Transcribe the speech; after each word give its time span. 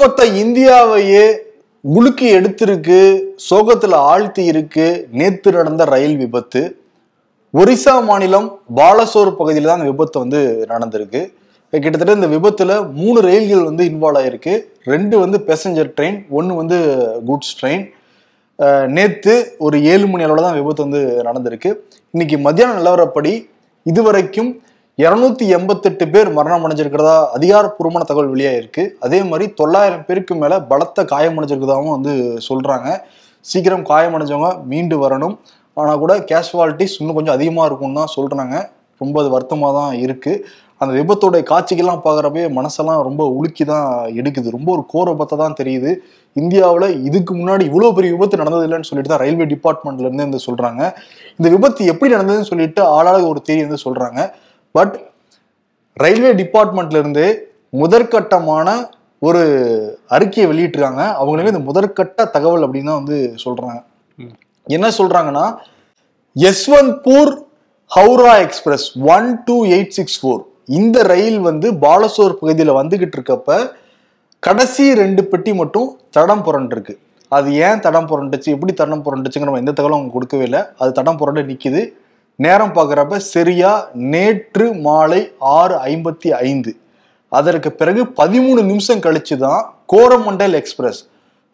மொத்த 0.00 0.24
இந்தியாவையே 0.40 1.22
உலுக்கி 1.84 2.26
எடுத்திருக்கு 2.36 2.98
சோகத்துல 3.46 4.00
ஆழ்த்தி 4.10 4.42
இருக்கு 4.50 4.86
நேத்து 5.18 5.48
நடந்த 5.56 5.82
ரயில் 5.92 6.16
விபத்து. 6.22 6.60
ஒரிசா 7.60 7.94
மாநிலம் 8.08 8.48
பாலசோர் 8.78 9.30
பகுதியில் 9.38 9.68
தான் 9.68 9.78
அந்த 9.78 9.88
விபத்து 9.92 10.16
வந்து 10.24 10.40
நடந்திருக்கு. 10.72 11.20
கிட்டத்தட்ட 11.72 12.18
இந்த 12.18 12.28
விபத்துல 12.34 12.76
மூணு 12.98 13.18
ரயில்கள் 13.28 13.64
வந்து 13.68 13.86
இன்வால்வ் 13.90 14.20
ஆயிருக்கு. 14.22 14.54
ரெண்டு 14.92 15.16
வந்து 15.24 15.40
பேசஞ்சர் 15.48 15.90
ட்ரெயின் 15.96 16.18
ஒன்று 16.40 16.60
வந்து 16.60 16.78
குட்ஸ் 17.30 17.56
ட்ரெயின் 17.60 17.84
நேத்து 18.96 19.34
ஒரு 19.66 19.78
ஏழு 19.94 20.06
மணி 20.12 20.26
அளவில் 20.28 20.48
தான் 20.48 20.60
விபத்து 20.60 20.86
வந்து 20.86 21.02
நடந்திருக்கு. 21.28 21.72
இன்னைக்கு 22.14 22.38
மத்தியான 22.48 22.76
நிலவரப்படி 22.80 23.34
இதுவரைக்கும் 23.92 24.52
இரநூத்தி 25.04 25.46
எண்பத்தெட்டு 25.56 26.04
பேர் 26.12 26.28
மரணம் 26.36 26.62
அடைஞ்சிருக்கிறதா 26.66 27.16
அதிகாரப்பூர்வமான 27.36 28.04
தகவல் 28.10 28.30
வெளியாயிருக்கு. 28.34 28.82
அதே 29.06 29.18
மாதிரி 29.30 29.46
தொள்ளாயிரம் 29.58 30.04
பேருக்கு 30.06 30.34
மேல 30.42 30.54
பலத்த 30.70 31.04
காயம் 31.10 31.36
அடைஞ்சிருக்கிறதாவும் 31.38 31.94
வந்து 31.96 32.12
சொல்றாங்க. 32.46 32.88
சீக்கிரம் 33.44 33.84
காயமடைஞ்சவங்க 33.90 34.50
மீண்டு 34.70 34.98
வரணும். 35.02 35.34
ஆனால் 35.76 36.00
கூட 36.02 36.12
கேஷுவாலிட்டிஸ் 36.30 36.96
இன்னும் 37.00 37.18
கொஞ்சம் 37.18 37.36
அதிகமாக 37.38 37.66
இருக்கும்னு 37.70 38.00
தான் 38.00 38.14
சொல்கிறாங்க 38.14 38.54
ரொம்ப 39.00 39.16
அது 39.22 39.30
வருத்தமாக 39.34 39.72
தான் 39.80 39.92
இருக்குது 40.04 40.40
அந்த 40.80 40.90
விபத்தோடைய 40.98 41.42
காட்சிகள்லாம் 41.50 42.02
பார்க்குறப்பே 42.06 42.46
மனசெல்லாம் 42.58 43.02
ரொம்ப 43.08 43.22
உலுக்கி 43.36 43.64
தான் 43.72 43.86
எடுக்குது. 44.20 44.48
ரொம்ப 44.56 44.68
ஒரு 44.76 44.82
கோரபத்தை 44.94 45.36
தான் 45.42 45.58
தெரியுது. 45.60 45.92
இந்தியாவில் 46.36 46.88
இதுக்கு 47.08 47.32
முன்னாடி 47.40 47.64
இவ்வளோ 47.70 47.92
பெரிய 47.98 48.10
விபத்து 48.16 48.42
நடந்தது 48.42 48.66
இல்லைன்னு 48.68 48.90
சொல்லிட்டு 48.90 49.12
தான் 49.14 49.22
ரயில்வே 49.24 49.46
டிபார்ட்மெண்ட்லேருந்து 49.52 50.26
வந்து 50.28 50.42
சொல்கிறாங்க 50.48 50.82
இந்த 51.38 51.46
விபத்து 51.54 51.92
எப்படி 51.94 52.10
நடந்ததுன்னு 52.16 52.50
சொல்லிட்டு 52.52 52.82
ஆளாளுக்கு 52.96 53.32
ஒரு 53.34 53.42
தேதி 53.48 53.62
வந்து 53.68 53.84
சொல்கிறாங்க 53.86 54.20
பட் 54.76 54.94
ரயில்வே 55.96 56.32
டிபார்ட்மெண்ட்ல 56.42 57.00
இருந்து 57.02 57.26
முதற்கட்டமான 57.72 58.68
ஒரு 59.22 59.42
அறிக்கையை 60.08 60.46
வெளியிட்டிருக்காங்க. 60.50 61.02
அவங்களுமே 61.20 61.52
இந்த 61.52 61.62
முதற்கட்ட 61.68 62.30
தகவல் 62.30 62.64
அப்படின்னு 62.66 62.90
தான் 62.90 63.00
வந்து 63.02 63.18
சொல்றாங்க. 63.44 63.78
ம். 64.18 64.34
என்ன 64.66 64.86
சொல்றாங்கன்னா 64.98 65.44
Yesvantpur 66.36 67.30
Howrah 67.90 68.34
express 68.38 68.86
one 69.14 69.28
two 69.44 69.56
eight 69.66 69.96
six 69.98 70.18
four 70.20 70.42
இந்த 70.78 71.02
ரயில் 71.02 71.40
வந்து 71.40 71.74
பாலசோர் 71.74 72.38
பகுதியில் 72.40 72.78
வந்துகிட்டு 72.80 73.16
இருக்கப்ப 73.18 73.50
கடைசி 74.42 74.94
ரெண்டு 74.94 75.22
பெட்டி 75.24 75.52
மட்டும் 75.54 75.88
தடம் 76.10 76.42
புரண்டிருக்கு. 76.46 76.94
அது 77.32 77.48
ஏன் 77.66 77.80
தடம் 77.80 78.08
புரண்டுச்சு 78.08 78.48
எப்படி 78.54 78.72
தடம் 78.72 79.04
புரண்டுச்சுங்கிற 79.04 79.48
நம்ம 79.48 79.62
எந்த 79.62 79.72
தகவலும் 79.72 79.98
அவங்க 79.98 80.12
கொடுக்கவே 80.12 80.44
இல்லை. 80.44 80.60
அது 80.78 80.90
தடம் 80.92 81.16
புரண்டு 81.16 81.42
நிக்குது. 81.42 81.80
நேரம் 82.44 82.72
பார்க்குறப்ப 82.76 83.18
சரியா 83.34 83.70
நேற்று 84.14 84.66
மாலை 84.86 85.20
ஆறு 85.58 85.74
ஐம்பத்தி 85.90 86.30
ஐந்து. 86.48 86.72
அதற்கு 87.38 87.70
பிறகு 87.78 88.00
பதிமூணு 88.18 88.60
நிமிஷம் 88.70 89.00
கழிச்சு 89.06 89.36
தான் 89.44 89.62
கோரமண்டல் 89.92 90.56
எக்ஸ்பிரஸ் 90.58 91.00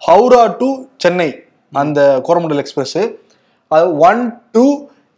ஹவுரா 0.02 0.42
டு 0.60 0.68
சென்னை 1.04 1.28
அந்த 1.82 2.00
கோரமண்டல் 2.28 2.62
எக்ஸ்பிரஸ் 2.64 2.98
அது 3.70 3.86
one 4.08 4.22
two 4.56 4.66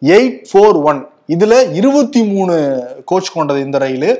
eight 0.02 0.38
four 0.50 0.78
one. 0.90 1.00
இதில் 1.34 1.58
இருபத்தி 1.78 2.22
மூணு 2.34 2.54
கோச் 3.10 3.34
கொண்டது 3.36 3.58
இந்த 3.66 3.76
ரயில். 3.86 4.10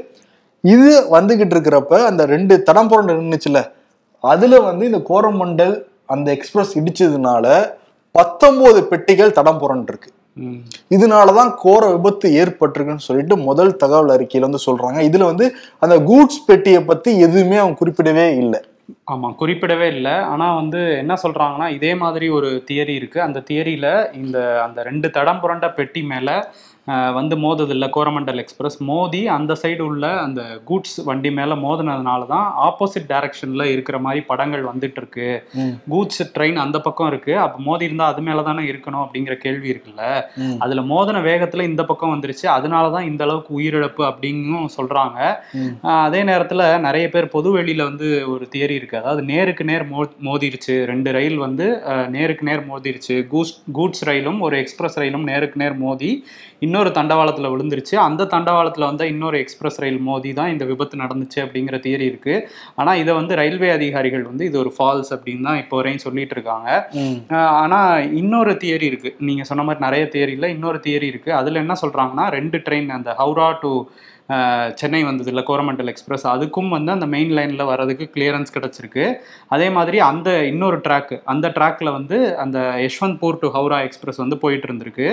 இது 0.64 0.90
வந்துகிட்டு 1.16 1.54
இருக்கிறப்ப 1.56 1.94
அந்த 2.08 2.22
ரெண்டு 2.34 2.54
தடம் 2.68 2.90
புரண்டு 2.90 3.20
நின்றுச்சுல 3.20 3.60
அதில் 4.32 4.58
வந்து 4.68 4.84
இந்த 4.90 5.02
கோரமண்டல் 5.12 5.74
அந்த 6.14 6.28
எக்ஸ்பிரஸ் 6.38 6.76
இடிச்சதுனால 6.80 7.46
பத்தொம்போது 8.14 8.80
பெட்டிகள் 8.90 9.38
தடம் 9.38 9.62
புரண்டு 9.62 9.90
இருக்கு. 9.92 10.10
இதனால 10.36 10.94
இதனாலதான் 10.96 11.50
கோர 11.56 11.82
விபத்து 11.90 12.28
ஏற்பட்டிருக்குன்னு 12.42 13.06
சொல்லிட்டு 13.08 13.36
முதல் 13.36 13.76
தகவல் 13.76 14.12
அறிக்கையில 14.14 14.40
வந்து 14.40 14.64
சொல்றாங்க. 14.66 14.98
இதுல 15.08 15.24
வந்து 15.24 15.46
அந்த 15.78 15.96
கூட்ஸ் 16.00 16.46
பெட்டியை 16.46 16.80
பத்தி 16.82 17.18
எதுவுமே 17.18 17.56
அவங்க 17.56 17.78
குறிப்பிடவே 17.82 18.26
இல்லை. 18.36 18.60
ஆமா 19.12 19.28
குறிப்பிடவே 19.40 19.86
இல்லை. 19.94 20.12
ஆனா 20.32 20.54
வந்து 20.54 20.96
என்ன 20.96 21.14
சொல்றாங்கன்னா 21.22 21.70
இதே 21.70 21.94
மாதிரி 21.94 22.28
ஒரு 22.28 22.64
தியரி 22.70 22.94
இருக்கு. 22.94 23.20
அந்த 23.20 23.42
தியரியில 23.50 24.14
இந்த 24.14 24.62
அந்த 24.62 24.82
ரெண்டு 24.82 25.10
தடம் 25.10 25.40
புரண்ட 25.40 25.70
பெட்டி 25.70 26.02
மேல 26.02 26.28
வந்து 26.86 27.36
மோதுதில்ல 27.36 27.90
கோரமண்டல் 27.96 28.36
எக்ஸ்பிரஸ். 28.36 28.82
மோதி 28.82 29.28
அந்த 29.28 29.56
சைடு 29.62 29.80
உள்ள 29.80 30.20
அந்த 30.20 30.42
கூட்ஸ் 30.68 31.04
வண்டி 31.04 31.30
மேல 31.32 31.54
மோதினதுனால 31.54 32.26
தான் 32.26 32.52
ஆப்போசிட் 32.62 33.08
டைரக்ஷன்ல 33.08 33.64
இருக்கிற 33.64 33.98
மாதிரி 33.98 34.22
படங்கள் 34.24 34.64
வந்துட்டு 34.64 34.92
இருக்கு. 34.96 35.48
கூட்ஸ் 35.90 36.38
ட்ரெயின் 36.38 36.54
அந்த 36.54 36.80
பக்கம் 36.80 37.06
இருக்கு. 37.06 37.38
அப்ப 37.38 37.62
மோதி 37.62 37.84
இருந்தா 37.84 38.06
அது 38.06 38.22
மேல 38.22 38.42
தானே 38.42 38.62
இருக்கணும் 38.64 39.04
அப்படிங்கிற 39.04 39.34
கேள்வி 39.34 39.70
இருக்குல்ல. 39.70 40.22
அதுல 40.58 40.80
மோதின 40.80 41.22
வேகத்துல 41.22 41.62
இந்த 41.62 41.84
பக்கம் 41.84 42.12
வந்துருச்சு. 42.14 42.46
அதனாலதான் 42.46 43.02
இந்த 43.02 43.24
அளவுக்கு 43.24 43.60
உயிரிழப்பு 43.60 44.02
அப்படின்னும். 44.02 44.68
ஆஹ் 45.82 46.02
அதே 46.02 46.22
நேரத்துல 46.22 46.80
நிறைய 46.80 47.08
பேர் 47.08 47.28
பொது 47.28 47.58
வெளியில 47.58 47.82
வந்து 47.82 48.30
ஒரு 48.30 48.48
தியரி 48.54 48.70
இருக்கு. 48.70 48.98
அதாவது 48.98 49.22
நேருக்கு 49.22 49.64
நேர் 49.64 49.90
மோ 49.90 50.10
மோதிருச்சு. 50.22 50.84
ரெண்டு 50.84 51.12
ரயில் 51.12 51.36
வந்து 51.36 51.82
நேருக்கு 52.08 52.44
நேர் 52.44 52.66
மோதிருச்சு. 52.66 53.26
கூஸ் 53.26 53.62
கூட்ஸ் 53.74 54.04
ரயிலும் 54.04 54.40
ஒரு 54.40 54.58
எக்ஸ்பிரஸ் 54.58 54.98
ரயிலும் 54.98 55.22
நேருக்கு 55.22 55.62
நேர் 55.62 55.76
மோதி 55.76 56.24
இன்னொரு 56.74 56.90
தண்டவாளத்துல 56.90 57.48
விழுந்துருச்சு. 57.52 57.94
அந்த 57.94 58.24
தண்டவாளத்துல 58.24 58.84
வந்து 58.84 59.08
இன்னொரு 59.08 59.38
எக்ஸ்பிரஸ் 59.38 59.80
ரயில் 59.80 59.98
மோதி 59.98 60.32
தான் 60.32 60.50
இந்த 60.50 60.64
விபத்து 60.64 60.96
நடந்துச்சு 60.96 61.36
அப்படிங்கிற 61.36 61.78
தியரி 61.82 62.00
இருக்கு. 62.00 62.48
ஆனா 62.74 62.94
இதை 62.94 63.14
வந்து 63.14 63.34
ரயில்வே 63.34 63.70
அதிகாரிகள் 63.70 64.22
வந்து 64.22 64.44
இது 64.44 64.58
ஒரு 64.58 64.72
ஃபால்ஸ் 64.78 65.14
அப்படின்னு 65.14 65.42
தான் 65.42 65.56
இப்போ 65.56 65.76
வரையும் 65.76 66.00
சொல்லிட்டு 66.00 66.34
இருக்காங்க. 66.34 66.88
ம். 66.92 67.16
ஆஹ் 67.28 67.46
ஆனா 67.46 67.98
இன்னொரு 67.98 68.52
தியரி 68.52 68.82
இருக்கு. 68.82 69.16
நீங்க 69.18 69.42
சொன்ன 69.42 69.62
மாதிரி 69.62 69.84
நிறைய 69.84 70.08
தியரியில 70.12 70.46
இன்னொரு 70.46 70.80
தியரி 70.86 71.02
இருக்கு. 71.02 71.34
அதுல 71.34 71.58
என்ன 71.58 71.74
சொல்றாங்கன்னா 71.82 72.30
ரெண்டு 72.30 72.58
ட்ரெயின் 72.58 72.88
அந்த 72.88 73.14
ஹவுரா 73.18 73.54
டு 73.60 73.84
சென்னை 74.76 75.00
வந்தது 75.04 75.30
இல்லை 75.30 75.42
கோரமண்டல் 75.44 75.90
எக்ஸ்பிரஸ் 75.90 76.24
அதுக்கும் 76.26 76.68
வந்து 76.68 76.90
அந்த 76.92 77.06
மெயின் 77.06 77.32
லைன்ல 77.32 77.64
வர்றதுக்கு 77.64 78.06
கிளியரன்ஸ் 78.14 78.54
கிடைச்சிருக்கு. 78.54 79.04
அதே 79.48 79.68
மாதிரி 79.70 79.98
அந்த 80.06 80.30
இன்னொரு 80.44 80.78
ட்ராக் 80.84 81.12
அந்த 81.26 81.48
ட்ராக்ல 81.50 81.90
வந்து 81.92 82.16
அந்த 82.38 82.58
யஷ்வந்த்பூர் 82.84 83.38
டு 83.38 83.50
ஹவுரா 83.54 83.78
எக்ஸ்பிரஸ் 83.84 84.22
வந்து 84.22 84.38
போயிட்டு 84.38 84.68
இருந்திருக்கு. 84.68 85.08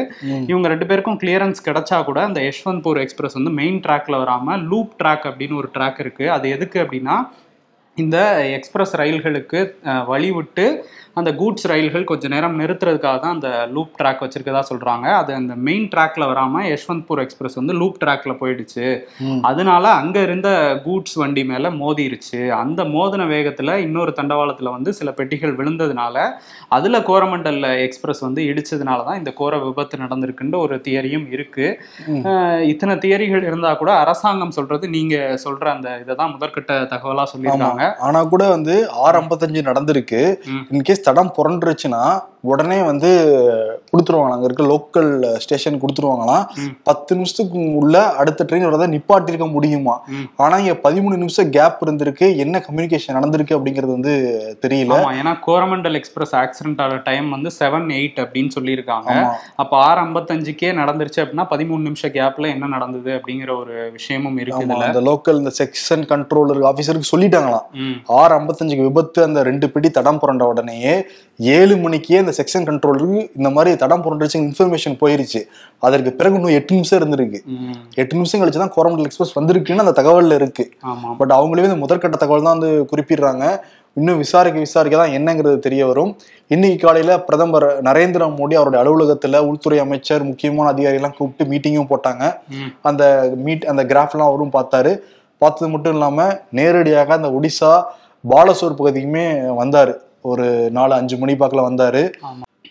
இவங்க 0.50 0.68
ரெண்டு 0.68 0.88
பேருக்கும் 0.88 1.20
கிளியரன்ஸ் 1.22 1.66
கிடைச்சா 1.66 2.00
கூட 2.04 2.22
அந்த 2.24 2.42
யஷ்வந்த்பூர் 2.48 3.02
எக்ஸ்பிரஸ் 3.02 3.38
வந்து 3.40 3.54
மெயின் 3.58 3.80
ட்ராக்ல 3.82 4.18
வராம 4.22 4.40
லூப் 4.70 4.94
ட்ராக் 5.02 5.28
அப்படின்னு 5.30 5.60
ஒரு 5.62 5.72
ட்ராக் 5.76 6.00
இருக்கு. 6.00 6.28
அது 6.32 6.48
எதுக்கு 6.52 6.80
அப்படின்னா 6.84 7.18
இந்த 7.98 8.18
எக்ஸ்பிரஸ் 8.58 8.94
ரயில்களுக்கு 8.98 9.60
அஹ், 9.86 10.04
வழி 10.06 10.32
விட்டு 10.32 10.66
அந்த 11.20 11.30
கூட்ஸ் 11.40 11.66
ரயில்கள் 11.72 12.08
கொஞ்ச 12.10 12.26
நேரம் 12.34 12.54
நிறுத்துறதுக்காக 12.62 13.18
தான் 13.24 13.36
அந்த 13.36 13.50
லூப் 13.76 13.96
ட்ராக் 14.00 14.22
வச்சிருக்கதா 14.24 14.62
சொல்றாங்க. 14.70 15.08
அது 15.22 15.32
அந்த 15.40 15.54
மெயின் 15.68 15.88
ட்ராக்ல 15.94 16.24
வராம 16.30 16.62
யஷ்வந்த்பூர் 16.72 17.22
எக்ஸ்பிரஸ் 17.24 17.58
வந்து 17.60 17.74
லூப் 17.80 17.98
ட்ராக்ல 18.04 18.34
போயிடுச்சு. 18.42 18.86
அதனால 19.50 19.86
அங்க 20.02 20.18
இருந்த 20.28 20.50
கூட்ஸ் 20.86 21.18
வண்டி 21.22 21.44
மேல 21.52 21.72
மோதிருச்சு. 21.82 22.40
அந்த 22.62 22.84
மோதின 22.96 23.26
வேகத்துல 23.34 23.76
இன்னொரு 23.86 24.14
தண்டவாளத்துல 24.20 24.74
வந்து 24.78 24.94
சில 25.00 25.12
பெட்டிகள் 25.20 25.58
விழுந்ததுனால 25.60 26.26
அதுல 26.78 27.02
கோரமண்டல் 27.10 27.60
எக்ஸ்பிரஸ் 27.88 28.24
வந்து 28.28 28.42
இடிச்சதுனால 28.52 29.00
தான் 29.10 29.20
இந்த 29.22 29.34
கோர 29.42 29.60
விபத்து 29.66 30.02
நடந்திருக்குன்ற 30.04 30.58
ஒரு 30.66 30.78
தியரியும் 30.88 31.28
இருக்கு. 31.36 31.68
இத்தனை 32.72 32.96
தியரிகள் 33.06 33.48
இருந்தா 33.50 33.74
கூட 33.82 33.92
அரசாங்கம் 34.06 34.56
சொல்றது 34.60 34.86
நீங்க 34.96 35.16
சொல்ற 35.46 35.68
அந்த 35.76 35.90
இதை 36.04 36.14
தான் 36.22 36.34
முதற்கட்ட 36.36 36.80
தகவலா 36.96 37.28
சொல்லியிருக்காங்க. 37.34 37.86
ஆனா 38.08 38.22
கூட 38.34 38.44
வந்து 38.56 38.76
ஆறு 39.06 39.18
ஐம்பத்தஞ்சு 39.24 39.68
நடந்திருக்கு. 39.70 40.24
இன்கேஸ் 40.74 41.00
சடம் 41.12 41.32
புரண்டுருச்சுன்னா 41.38 42.02
உடனே 42.50 42.78
வந்து 42.82 43.10
கொடுத்துருவாங்களாம். 43.92 44.36
அங்க 44.36 44.48
இருக்க 44.50 44.64
லோக்கல் 44.72 45.12
ஸ்டேஷன் 45.44 45.80
கொடுத்துருவாங்களாம். 45.82 46.46
பத்து 46.84 47.16
நிமிஷத்துக்கு 47.16 47.60
உள்ள 47.80 47.96
அடுத்த 48.22 48.46
ட்ரெயின் 48.50 48.66
வரதை 48.68 48.88
நிப்பாட்டிருக்க 48.94 49.48
முடியுமா. 49.52 49.96
ஆனா 50.36 50.58
இங்க 50.58 50.76
பதிமூணு 50.86 51.18
நிமிஷம் 51.24 51.52
கேப் 51.58 51.82
இருந்திருக்கு. 51.86 52.28
என்ன 52.44 52.64
கம்யூனிகேஷன் 52.68 53.18
நடந்திருக்கு 53.18 53.58
அப்படிங்கிறது 53.58 53.92
வந்து 53.98 54.14
தெரியல. 54.66 54.98
ஏன்னா 55.20 55.34
கோரமண்டல் 55.48 55.98
எக்ஸ்பிரஸ் 56.00 56.36
ஆக்சிடென்ட் 56.36 56.82
ஆன 56.86 57.00
டைம் 57.10 57.30
வந்து 57.30 57.52
செவன் 57.60 57.88
எயிட் 58.00 58.20
அப்படின்னு 58.24 58.52
சொல்லியிருக்காங்க. 58.58 59.10
அப்ப 59.56 59.78
ஆறு 59.78 60.02
ஐம்பத்தஞ்சுக்கே 60.02 60.72
நடந்துருச்சு 60.82 61.22
அப்படின்னா 61.24 61.48
பதிமூணு 61.54 61.88
நிமிஷம் 61.90 62.16
கேப்ல 62.18 62.52
என்ன 62.56 62.72
நடந்தது 62.76 63.12
அப்படிங்கிற 63.18 63.52
ஒரு 63.60 63.76
விஷயமும் 63.92 64.38
இருக்கு 64.38 64.82
அந்த 64.90 65.04
லோக்கல் 65.10 65.42
இந்த 65.44 65.54
செக்ஷன் 65.62 66.06
கண்ட்ரோலர் 66.14 66.62
ஆபீசருக்கு 66.72 67.12
சொல்லிட்டாங்களாம். 67.14 67.68
ஆறு 68.22 68.34
ஐம்பத்தஞ்சுக்கு 68.40 68.90
விபத்து 68.90 69.20
அந்த 69.24 69.44
ரெண்டு 69.52 69.70
பிடி 69.70 69.92
தடம் 69.92 70.20
புரண்ட 70.20 70.46
உடனேயே 70.54 70.96
ஏழு 71.58 71.76
மணிக்கே 71.78 72.20
இந்த 72.32 72.40
செக்ஷன் 72.42 72.66
கண்ட்ரோலருக்கு 72.68 73.22
இந்த 73.38 73.50
மாதிரி 73.56 73.72
தடம் 73.82 74.04
புரண்டுச்சு 74.04 74.38
இன்ஃபர்மேஷன் 74.46 74.94
போயிருச்சு. 75.02 75.40
அதற்கு 75.86 76.12
பிறகு 76.20 76.36
இன்னும் 76.38 76.54
எட்டு 76.58 76.74
நிமிஷம் 76.78 76.98
இருந்திருக்கு. 77.00 77.40
எட்டு 78.02 78.14
நிமிஷம் 78.18 78.40
கழிச்சு 78.42 78.60
தான் 78.64 78.74
கோரமண்டல் 78.76 79.08
எக்ஸ்பிரஸ் 79.08 79.34
வந்திருக்குன்னு 79.38 79.84
அந்த 79.84 79.94
தகவல்ல 80.00 80.36
இருக்கு. 80.42 80.66
பட் 81.20 81.34
அவங்களே 81.38 81.66
இந்த 81.70 81.78
முதற்கட்ட 81.84 82.18
தகவல் 82.24 82.46
தான் 82.48 82.56
வந்து 82.58 82.70
குறிப்பிடுறாங்க. 82.92 83.46
இன்னும் 84.00 84.20
விசாரிக்க 84.24 84.58
விசாரிக்க 84.66 84.96
தான் 85.02 85.16
என்னங்கிறது 85.18 85.58
தெரிய 85.66 85.82
வரும். 85.90 86.12
இன்னைக்கு 86.56 86.78
காலையில 86.84 87.18
பிரதமர் 87.30 87.66
நரேந்திர 87.88 88.30
மோடி 88.38 88.56
அவருடைய 88.60 88.82
அலுவலகத்துல 88.84 89.42
உள்துறை 89.50 89.80
அமைச்சர் 89.86 90.24
முக்கியமான 90.30 90.70
அதிகாரிகள்லாம் 90.74 91.18
கூப்பிட்டு 91.18 91.50
மீட்டிங்கும் 91.52 91.90
போட்டாங்க. 91.92 92.24
அந்த 92.92 93.04
மீட் 93.48 93.68
அந்த 93.74 93.84
கிராஃப்லாம் 93.92 94.32
அவரும் 94.32 94.56
பார்த்தாரு. 94.58 94.94
பார்த்தது 95.42 95.70
மட்டும் 95.74 95.96
இல்லாம 95.98 96.30
நேரடியாக 96.60 97.14
அந்த 97.20 97.32
ஒடிசா 97.40 97.74
பாலசோர் 98.24 98.80
பகுதிக்குமே 98.80 99.26
வந்தாரு. 99.62 99.94
ஒரு 100.30 100.46
நாலு 100.78 100.94
அஞ்சு 101.00 101.16
மணி 101.22 101.34
பாக்கல 101.42 101.62
வந்தாரு. 101.70 102.04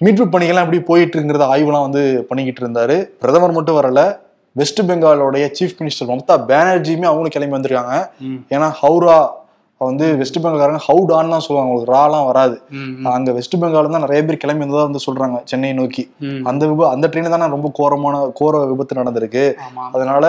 மீட்பு 0.05 0.25
பணிகள்லாம் 0.35 0.67
எப்படி 0.67 0.81
போயிட்டு 0.91 1.15
இருக்குங்கிறத 1.15 1.47
ஆய்வுலாம் 1.55 1.87
வந்து 1.87 2.03
பண்ணிக்கிட்டு 2.29 2.63
இருந்தாரு. 2.65 2.97
பிரதமர் 3.23 3.57
மட்டும் 3.59 3.79
வரல 3.81 4.03
வெஸ்ட் 4.61 4.81
பெங்காலோடைய 4.89 5.45
சீஃப் 5.57 5.77
மினிஸ்டர் 5.81 6.09
மம்தா 6.11 6.37
பானர்ஜியுமே 6.51 7.09
அவங்களும் 7.11 7.35
கிளம்பி 7.35 7.57
வந்திருக்காங்க. 7.57 7.97
ஏன்னா 8.55 8.69
ஹவுரா 8.83 9.19
வந்து 9.81 10.07
வெஸ்ட் 10.21 10.39
பெங்கால்காரங்க 10.39 10.81
ஹவுடான்னு 10.87 11.35
தான் 11.35 11.45
சொல்லுவாங்க 11.45 11.71
உங்களுக்கு 11.71 11.93
ராலாம் 11.95 12.27
வராது. 12.31 12.57
அங்க 13.17 13.31
வெஸ்ட் 13.37 13.57
பெங்கால் 13.61 13.95
தான் 13.97 14.05
நிறைய 14.07 14.21
பேர் 14.29 14.43
கிளம்பி 14.43 14.65
வந்ததா 14.65 14.87
வந்து 14.89 15.05
சொல்றாங்க 15.07 15.39
சென்னை 15.51 15.71
நோக்கி. 15.81 16.05
அந்த 16.51 16.63
விப 16.71 16.89
அந்த 16.95 17.09
ட்ரெயின் 17.13 17.35
தானே 17.35 17.49
ரொம்ப 17.57 17.71
கோரமான 17.79 18.19
கோர 18.41 18.65
விபத்து 18.73 19.01
நடந்திருக்கு. 19.01 19.45
அதனால 19.97 20.25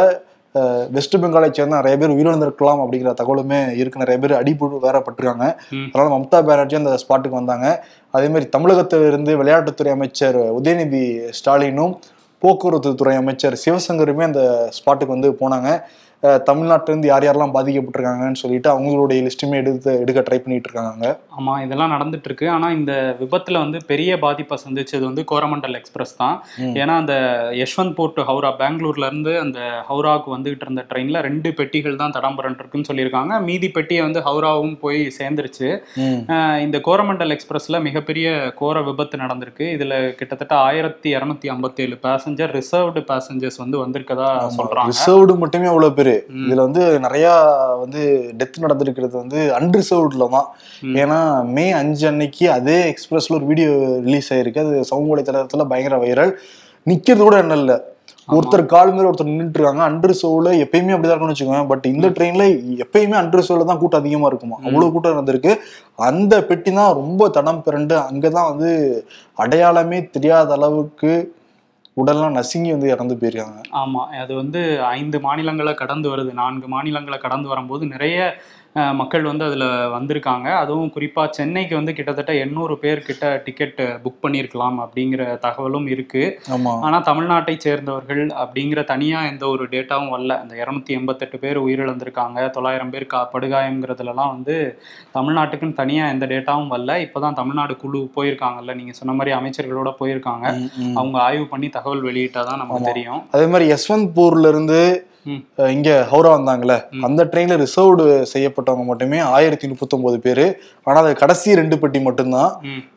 வெஸ்ட் 0.92 1.18
பெங்காலை 1.18 1.52
சேர்ந்த 1.52 1.76
நிறைய 1.76 1.98
பேர் 1.98 2.10
உயிரிழந்திருக்கலாம் 2.10 2.82
அப்படிங்கிற 2.84 3.12
தகவலுமே 3.22 3.60
இருக்கு. 3.76 4.00
நிறைய 4.00 4.18
பேர் 4.22 4.34
அடிபட்டு 4.42 4.80
வேற 4.80 4.98
பட்டிருக்காங்க 5.00 5.56
ம். 5.70 5.90
அதனால 5.94 6.16
மம்தா 6.16 6.40
பானர்ஜி 6.46 6.76
அந்த 6.76 6.98
ஸ்பாட்டுக்கு 7.04 7.40
வந்தாங்க. 7.42 7.68
அதே 8.12 8.28
மாதிரி 8.28 8.50
தமிழகத்திலிருந்து 8.50 9.32
இருந்து 9.32 9.44
விளையாட்டுத்துறை 9.44 9.92
அமைச்சர் 9.92 10.40
உதயநிதி 10.62 11.04
ஸ்டாலினும் 11.40 11.94
போக்குவரத்து 12.42 12.96
துறை 12.96 13.16
அமைச்சர் 13.16 13.56
சிவசங்கருமே 13.66 14.22
அந்த 14.22 14.70
ஸ்பாட்டுக்கு 14.78 15.16
வந்து 15.16 15.32
போனாங்க. 15.32 15.70
அஹ், 16.24 16.40
தமிழ்நாட்டுல 16.48 16.92
இருந்து 16.92 17.08
யார் 17.08 17.26
யாரெல்லாம் 17.26 17.54
பாதிக்கப்பட்டிருக்காங்கன்னு 17.54 18.42
சொல்லிட்டு 18.42 18.70
அவங்களுடைய 18.72 19.20
லிஸ்ட்டுமே 19.26 19.56
எடுத்து 19.62 19.92
எடுக்க 20.02 20.20
ட்ரை 20.22 20.38
பண்ணிட்டு 20.42 20.68
இருக்காங்க 20.70 21.06
ஆமா 21.38 21.54
இதெல்லாம் 21.64 21.94
நடந்துட்டு 21.94 22.28
இருக்கு. 22.30 22.48
ஆனா 22.50 22.68
இந்த 22.72 22.92
விபத்துல 23.22 23.60
வந்து 23.60 23.78
பெரிய 23.88 24.12
பாதிப்பை 24.20 24.58
சந்திச்சது 24.64 25.04
வந்து 25.08 25.24
கோரமண்டல் 25.32 25.78
எக்ஸ்பிரஸ் 25.80 26.14
தான். 26.18 26.36
ஏன்னா 26.80 26.96
அந்த 27.02 27.16
யஷ்வந்த் 27.62 27.80
டு 28.12 28.24
ஹவுரா 28.30 28.50
பெங்களூர்ல 28.60 29.06
இருந்து 29.06 29.34
அந்த 29.40 29.60
ஹவுராவுக்கு 29.90 30.30
வந்துகிட்டு 30.36 30.66
இருந்த 30.68 30.84
ட்ரெயின்ல 30.90 31.22
ரெண்டு 31.22 31.52
பெட்டிகள் 31.60 32.00
தான் 32.02 32.16
தடம்பரன் 32.18 32.58
இருக்குன்னு 32.60 32.90
சொல்லியிருக்காங்க. 32.90 33.10
மீதி 33.48 33.70
பெட்டியை 33.70 34.04
வந்து 34.04 34.24
ஹவுராவும் 34.28 34.76
போய் 34.80 35.02
சேர்ந்துருச்சு. 35.18 35.70
இந்த 36.66 36.78
கோரமண்டல் 36.88 37.34
எக்ஸ்பிரஸ்ல 37.36 37.50
மிகப்பெரிய 37.82 38.28
கோர 38.62 38.78
விபத்து 38.88 39.18
நடந்திருக்கு. 39.18 39.66
இதுல 39.76 39.90
கிட்டத்தட்ட 40.20 40.56
ஆயிரத்தி 40.68 41.10
இரநூத்தி 41.16 41.50
ஐம்பத்தி 41.54 41.84
ஏழு 41.86 41.98
பேசஞ்சர் 42.06 42.56
ரிசர்வ்டு 42.58 43.04
பேசஞ்சர்ஸ் 43.12 43.60
வந்து 43.60 43.80
வந்திருக்கதா 43.84 44.30
சொல்றாங்க. 44.58 44.90
ரிசர்வ்டு 44.94 45.36
மட்டுமே 45.44 45.70
அவ்வளவு 45.72 45.98
பேரு. 45.98 46.11
ம். 46.30 46.46
இதுல 46.46 46.62
வந்து 46.62 47.00
நிறைய 47.00 47.28
வந்து 47.80 48.02
டெத் 48.38 48.64
நடந்திருக்கிறது 48.64 49.16
வந்து 49.18 49.40
அன்ரிசர்வ்ட்ல 49.58 50.30
தான். 50.30 50.48
ஏன்னா 51.02 51.20
மே 51.50 51.72
அஞ்சு 51.74 52.08
அன்னைக்கு 52.08 52.52
அதே 52.52 52.94
எக்ஸ்பிரஸ்ல 52.94 53.32
ஒரு 53.32 53.46
வீடியோ 53.46 53.70
ரிலீஸ் 54.02 54.34
ஆயிருக்கு. 54.34 54.66
அது 54.66 54.84
சமூக 54.84 55.10
வலைத்தளத்துல 55.12 55.68
பயங்கர 55.68 55.98
வைரல் 55.98 56.34
நிக்கிறது 56.88 57.24
கூட 57.24 57.38
என்ன 57.38 57.56
இல்ல. 57.56 57.74
ஒருத்தர் 58.30 58.66
கால் 58.66 58.94
மேல 58.94 59.08
ஒருத்தர் 59.08 59.30
நின்றுட்டு 59.30 59.60
இருக்காங்க 59.60 59.84
அன்ரிசர்வ்ல 59.84 60.50
எப்பயுமே 60.64 60.94
அப்படிதான் 60.94 61.16
இருக்கும்னு 61.16 61.36
வச்சுக்கோங்க. 61.36 61.68
பட் 61.68 61.86
இந்த 61.86 62.08
ட்ரெயின்ல 62.10 62.44
எப்பயுமே 62.84 63.16
அன்ரிசர்வ்ல 63.18 63.66
தான் 63.66 63.78
கூட்டம் 63.78 64.00
அதிகமா 64.00 64.28
இருக்குமா? 64.28 64.58
அவ்வளவு 64.64 64.92
கூட்டம் 64.92 65.14
நடந்திருக்கு. 65.14 65.54
அந்த 66.04 66.44
பெட்டி 66.44 66.72
தான் 66.72 66.94
ரொம்ப 66.94 67.30
தடம் 67.30 67.64
பிறண்டு 67.66 67.96
அங்கதான் 68.04 68.50
வந்து 68.52 68.72
அடையாளமே 69.38 70.10
தெரியாத 70.10 70.54
அளவுக்கு 70.54 71.12
உடல்லாம் 71.98 72.32
நசுங்கி 72.32 72.72
வந்து 72.72 72.90
இறந்து 72.90 73.16
போயிருக்காங்க. 73.16 73.62
ஆமா 73.72 74.04
அது 74.24 74.36
வந்து 74.36 74.62
ஐந்து 74.84 75.20
மாநிலங்களை 75.20 75.74
கடந்து 75.74 76.08
வருது. 76.16 76.34
நான்கு 76.34 76.68
மாநிலங்களை 76.68 77.20
கடந்து 77.20 77.50
வரும்போது 77.50 77.86
நிறைய 77.86 78.38
மக்கள் 78.74 79.22
வந்து 79.22 79.46
அதுல 79.46 79.66
வந்திருக்காங்க. 79.88 80.56
அதுவும் 80.56 80.92
குறிப்பா 80.96 81.30
சென்னைக்கு 81.30 81.76
வந்து 81.76 81.94
கிட்டத்தட்ட 81.94 82.34
எண்ணூறு 82.34 82.78
பேர் 82.78 83.02
கிட்ட 83.02 83.42
டிக்கெட் 83.46 83.74
புக் 83.78 84.26
பண்ணியிருக்கலாம் 84.26 84.78
அப்படிங்கிற 84.80 85.38
தகவலும் 85.38 85.88
இருக்கு. 85.88 86.40
ஆமா. 86.52 86.80
ஆனா 86.80 87.02
தமிழ்நாட்டை 87.02 87.58
சேர்ந்தவர்கள் 87.58 88.28
அப்படிங்கிற 88.28 88.84
தனியா 88.84 89.26
எந்த 89.26 89.48
ஒரு 89.48 89.64
டேட்டாவும் 89.64 90.12
வரல. 90.14 90.42
இந்த 90.42 90.66
இருநூத்தி 90.66 90.86
எண்பத்தெட்டு 90.86 91.40
பேர் 91.40 91.62
உயிரிழந்திருக்காங்க. 91.62 92.50
தொள்ளாயிரம் 92.50 92.90
பேர் 92.90 93.06
கா 93.06 93.30
படுகாயம்ங்கிறதுலலாம் 93.34 94.30
வந்து 94.30 94.80
தமிழ்நாட்டுக்குன்னு 95.14 95.74
தனியா 95.74 96.08
எந்த 96.08 96.26
டேட்டாவும் 96.26 96.72
வரல. 96.72 97.10
இப்பதான் 97.10 97.34
தமிழ்நாடு 97.34 97.78
குழு 97.78 98.12
போயிருக்காங்கல்ல. 98.16 98.76
நீங்க 98.76 98.92
சொன்ன 98.92 99.14
மாதிரி 99.14 99.36
அமைச்சர்களோட 99.36 99.94
போயிருக்காங்க. 100.00 100.68
அவங்க 100.96 101.20
ஆய்வு 101.20 101.48
பண்ணி 101.48 101.70
தகவல் 101.70 102.04
வெளியிட்டாதான் 102.04 102.58
நமக்கு 102.58 102.84
ஆமா. 102.84 102.86
தெரியும். 102.86 103.30
அதே 103.32 103.46
மாதிரி 103.46 103.74
யஸ்வந்த்பூர்ல 103.74 104.48
இருந்து 104.48 104.80
ம். 104.80 105.10
அஹ், 105.11 105.11
இங்க 105.72 106.08
ஹவுரா 106.12 106.30
வந்தாங்கல்ல 106.30 106.86
ம். 106.92 107.04
அந்த 107.04 107.26
ட்ரெயின்ல 107.26 107.56
ரிசர்வ்டு 107.58 108.04
செய்யப்பட்டவங்க 108.34 108.86
மட்டுமே 108.86 109.20
ஆயிரத்தி 109.20 109.68
முப்பத்தொன்பது 109.68 110.20
பேரு. 110.20 110.46
ஆனா 110.84 111.00
அது 111.00 111.16
கடைசி 111.16 111.56
ரெண்டு 111.56 111.80
பெட்டி 111.80 112.00
மட்டும்தான். 112.00 112.52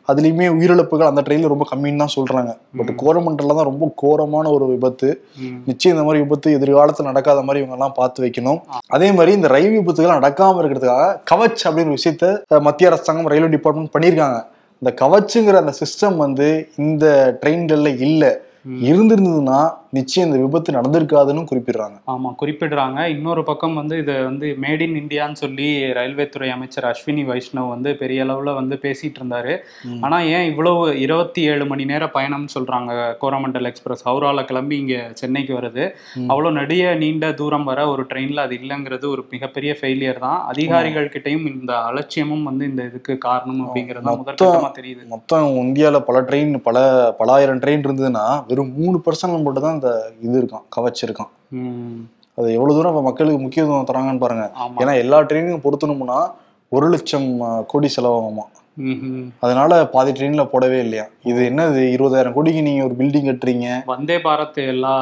அதுலயுமே 0.07 0.47
உயிரிழப்புகள் 0.49 1.07
அந்த 1.07 1.21
ட்ரெயின்ல 1.21 1.47
ரொம்ப 1.47 1.67
கம்மின்னு 1.71 1.97
தான் 1.97 2.15
சொல்றாங்க. 2.15 2.51
பட் 2.77 2.91
ம். 2.91 2.97
கோரமண்டல்ல 3.03 3.55
தான் 3.55 3.65
ரொம்ப 3.65 3.91
கோரமான 3.95 4.49
ஒரு 4.49 4.65
விபத்து. 4.65 5.09
நிச்சயம் 5.65 5.97
இந்த 5.97 6.05
மாதிரி 6.05 6.23
விபத்து 6.23 6.57
எதிர்காலத்துல 6.57 7.03
நடக்காத 7.03 7.41
மாதிரி 7.41 7.59
இவங்க 7.59 7.75
எல்லாம் 7.75 7.97
பார்த்து 7.97 8.23
வைக்கணும். 8.25 8.59
அதே 8.87 9.11
மாதிரி 9.11 9.33
இந்த 9.33 9.47
ரயில் 9.47 9.71
விபத்துகள் 9.71 10.17
நடக்காம 10.19 10.61
இருக்கிறதுக்காக 10.61 11.05
கவச் 11.31 11.65
அப்படிங்கிற 11.65 11.87
ஒரு 11.87 11.99
விஷயத்த 11.99 12.31
மத்திய 12.61 12.89
அரசாங்கம் 12.89 13.27
ரயில்வே 13.27 13.49
டிபார்ட்மெண்ட் 13.49 13.93
பண்ணியிருக்காங்க. 13.95 14.39
இந்த 14.81 14.93
கவச்சுங்கிற 15.01 15.55
அந்த 15.55 15.73
சிஸ்டம் 15.79 16.15
வந்து 16.15 16.47
இந்த 16.77 17.05
ட்ரெயின்கள்ல 17.41 17.99
இல்ல. 17.99 18.23
இருந்திருந்ததுன்னா 18.81 19.57
நிச்சயம் 19.97 20.27
இந்த 20.27 20.37
விபத்து 20.43 20.75
நடந்திருக்காதுன்னு 20.77 21.43
குறிப்பிடுறாங்க. 21.49 21.97
ஆமா 22.13 22.29
குறிப்பிடுறாங்க. 22.41 22.99
இன்னொரு 23.15 23.41
பக்கம் 23.49 23.75
வந்து 23.79 23.95
இது 24.03 24.13
வந்து 24.29 24.47
மேட் 24.63 24.83
இன் 24.85 24.97
இந்தியான்னு 25.01 25.41
சொல்லி 25.43 25.67
ரயில்வே 25.97 26.25
துறை 26.33 26.49
அமைச்சர் 26.55 26.87
அஸ்வினி 26.91 27.23
வைஷ்ணவ் 27.31 27.73
வந்து 27.73 27.89
பெரிய 28.01 28.25
அளவுல 28.25 28.53
வந்து 28.59 28.77
பேசிட்டு 28.85 29.19
இருந்தாரு. 29.21 29.53
ஆனா 30.05 30.19
ஏன் 30.35 30.47
இவ்வளவு 30.51 30.83
இருபத்தி 31.05 31.43
ஏழு 31.51 31.65
மணி 31.71 31.85
நேர 31.91 32.05
பயணம்னு 32.17 32.53
சொல்றாங்க 32.55 32.91
கோரமண்டல் 33.23 33.69
எக்ஸ்பிரஸ். 33.71 34.03
ஹவுரால 34.09 34.45
கிளம்பி 34.51 34.77
இங்க 34.83 34.97
சென்னைக்கு 35.21 35.53
வருது. 35.59 35.85
அவ்வளவு 36.31 36.55
நெடிய 36.59 36.95
நீண்ட 37.03 37.31
தூரம் 37.41 37.67
வர 37.71 37.87
ஒரு 37.93 38.05
ட்ரெயின்ல 38.11 38.45
அது 38.47 38.57
இல்லைங்கிறது 38.61 39.05
ஒரு 39.13 39.23
மிகப்பெரிய 39.35 39.73
ஃபெயிலியர் 39.79 40.23
தான். 40.27 40.39
அதிகாரிகள் 40.53 41.11
கிட்டயும் 41.15 41.47
இந்த 41.53 41.73
அலட்சியமும் 41.89 42.47
வந்து 42.51 42.63
இந்த 42.71 42.81
இதுக்கு 42.91 43.15
காரணம் 43.27 43.61
அப்படிங்கிறது 43.65 44.17
முதற்கட்டமா 44.21 44.71
தெரியுது. 44.79 45.01
மொத்தம் 45.15 45.49
இந்தியால 45.65 45.99
பல 46.09 46.17
ட்ரெயின் 46.29 46.53
பல 46.69 46.77
பல 47.19 47.31
ஆயிரம் 47.37 47.61
ட்ரெயின் 47.63 47.85
இருந்ததுன்னா 47.87 48.25
வெறும் 48.51 48.73
மூணு 48.79 48.97
பர்சன்ட் 49.05 49.45
மட்டும் 49.45 49.65
தான் 49.65 49.75
இது 50.21 50.35
இருக்கான் 50.41 50.65
கவச் 50.75 51.03
இருக்கான். 51.05 51.31
ம், 51.51 51.99
அது 52.37 52.53
எவ்வளவு 52.53 52.77
தூரம் 52.77 52.91
இப்ப 52.91 53.01
மக்களுக்கு 53.01 53.41
முக்கியத்துவம் 53.41 53.89
தராங்கன்னு 53.91 54.19
பாருங்க. 54.19 54.51
ஏன்னா 54.79 54.95
எல்லா 54.97 55.19
ட்ரெயினும் 55.21 55.65
பொருத்தணும்னா 55.65 56.19
ஒரு 56.69 56.89
லட்சம் 56.89 57.27
கோடி 57.67 57.89
செலவாகுமா. 57.97 58.45
அதனால 59.43 59.71
பாதி 59.93 60.11
ட்ரெயின்ல 60.15 60.43
போடவே 60.53 60.79
இல்லையா? 60.85 61.03
இது 61.31 61.41
என்னது? 61.49 61.81
இருபதாயிரம் 61.95 62.33
கோடிக்கு 62.37 62.61
நீங்க 62.67 62.81
ஒரு 62.87 62.95
பில்டிங் 62.99 63.27
கட்டுறீங்க. 63.29 63.67
வந்தே 63.91 64.17
பாரத் 64.25 64.59
எல்லா 64.73 64.95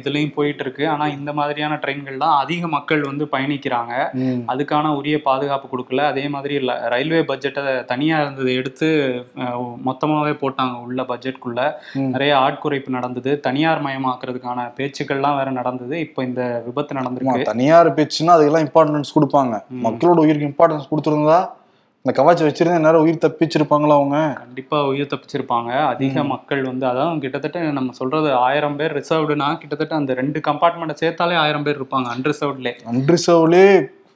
இதுலயும் 0.00 0.34
போயிட்டு 0.36 0.62
இருக்கு 0.64 0.84
ஆனா 0.92 1.06
இந்த 1.16 1.32
மாதிரியான 1.38 1.78
ட்ரெயின்கள் 1.82 2.22
தான் 2.24 2.36
அதிக 2.42 2.68
மக்கள் 2.76 3.02
வந்து 3.10 3.26
பயணிக்கிறாங்க. 3.34 3.94
அதுக்கான 4.52 4.92
உரிய 4.98 5.18
பாதுகாப்பு 5.28 5.68
கொடுக்கல. 5.72 6.04
அதே 6.12 6.24
மாதிரி 6.34 6.54
ரயில்வே 6.94 7.22
பட்ஜெட்டை 7.30 7.64
தனியா 7.92 8.16
இருந்ததை 8.24 8.54
எடுத்து 8.60 8.88
மொத்தமாவே 9.88 10.34
போட்டாங்க 10.44 10.76
உள்ள 10.86 11.02
பட்ஜெட்குள்ள. 11.10 11.60
நிறைய 12.14 12.32
ஆட்குறைப்பு 12.44 12.96
நடந்தது. 12.98 13.32
தனியார் 13.48 13.84
மயமாக்குறதுக்கான 13.88 14.68
பேச்சுக்கள்லாம் 14.78 15.38
வேற 15.40 15.50
நடந்தது. 15.60 15.96
இப்போ 16.06 16.20
இந்த 16.28 16.42
விபத்து 16.68 16.98
நடந்திருக்கு. 17.00 17.50
தனியார் 17.52 17.94
பேச்சுன்னா 18.00 18.34
அதுக்கெல்லாம் 18.36 18.66
இம்பார்ட்டன்ஸ் 18.68 19.14
கொடுப்பாங்க. 19.18 19.54
மக்களோட 19.88 20.18
உயிருக்கு 20.26 20.50
இம்பார்ட்டன்ஸ் 20.52 20.90
கொடுத்துருந்தா 20.92 21.40
இந்த 22.06 22.14
கவச் 22.18 22.42
வச்சிருந்தா 22.42 22.82
நேரம் 22.82 23.04
உயிர் 23.04 23.22
தப்பிச்சிருப்பாங்களா 23.22 23.94
அவங்க 23.96 24.16
கண்டிப்பா 24.36 24.78
உயிர் 24.86 25.08
தப்பிச்சிருப்பாங்க 25.12 25.70
அதிக. 25.84 26.22
மக்கள் 26.24 26.60
வந்து 26.62 26.86
அதான் 26.86 27.18
கிட்டத்தட்ட 27.18 27.62
நம்ம 27.72 27.92
சொல்றது 27.92 28.28
ஆயிரம் 28.42 28.76
பேர் 28.76 28.94
ரிசர்வ்டுனா 28.98 29.48
கிட்டத்தட்ட 29.56 29.94
அந்த 29.96 30.14
ரெண்டு 30.14 30.40
கம்பார்ட்மெண்ட்டை 30.40 30.96
சேர்த்தாலே 31.00 31.36
ஆயிரம் 31.36 31.64
பேர் 31.64 31.78
இருப்பாங்க 31.80 32.08
அன்ரிசர்வ்ட்லே 32.14 32.72
அன்ரிசர்வ்லே 32.92 33.64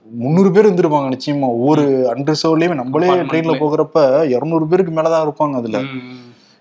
முந்நூறு 0.09 0.51
பேர் 0.51 0.67
இருந்திருப்பாங்க 0.67 1.11
நிச்சயமா 1.15 1.49
ஒவ்வொரு 1.57 1.83
அன்ரிசர்வ்லயுமே 2.13 2.77
நம்மளே 2.79 3.09
ட்ரெயின்ல. 3.25 3.57
போகிறப்ப 3.61 3.99
இருநூறு 4.35 4.67
பேருக்கு 4.67 4.95
மேலதான் 4.95 5.27
இருப்பாங்க 5.27 5.57
அதுல. 5.57 5.81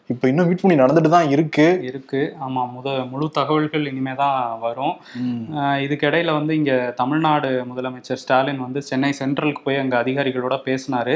இப்ப 0.09 0.27
இன்னும் 0.27 0.47
மீட் 0.49 0.61
பண்ணி 0.61 0.75
நடந்துட்டு 0.81 1.09
தான் 1.09 1.31
இருக்கு. 1.33 1.65
இருக்கு. 1.89 2.21
ஆமா 2.45 2.61
முத 2.75 2.87
முழு 3.09 3.25
தகவல்கள் 3.31 3.83
இனிமே 3.89 4.13
தான் 4.15 4.37
வரும். 4.63 4.93
அஹ் 5.59 5.79
இதுக்கு 5.85 6.07
இடையில 6.09 6.33
வந்து 6.37 6.53
இங்க 6.55 6.73
தமிழ்நாடு 6.95 7.49
முதலமைச்சர் 7.69 8.21
ஸ்டாலின் 8.21 8.61
வந்து 8.63 8.79
சென்னை 8.81 9.11
சென்ட்ரலுக்கு 9.19 9.61
போய் 9.63 9.81
அங்க 9.81 9.95
அதிகாரிகளோட 10.03 10.55
பேசினாரு. 10.67 11.15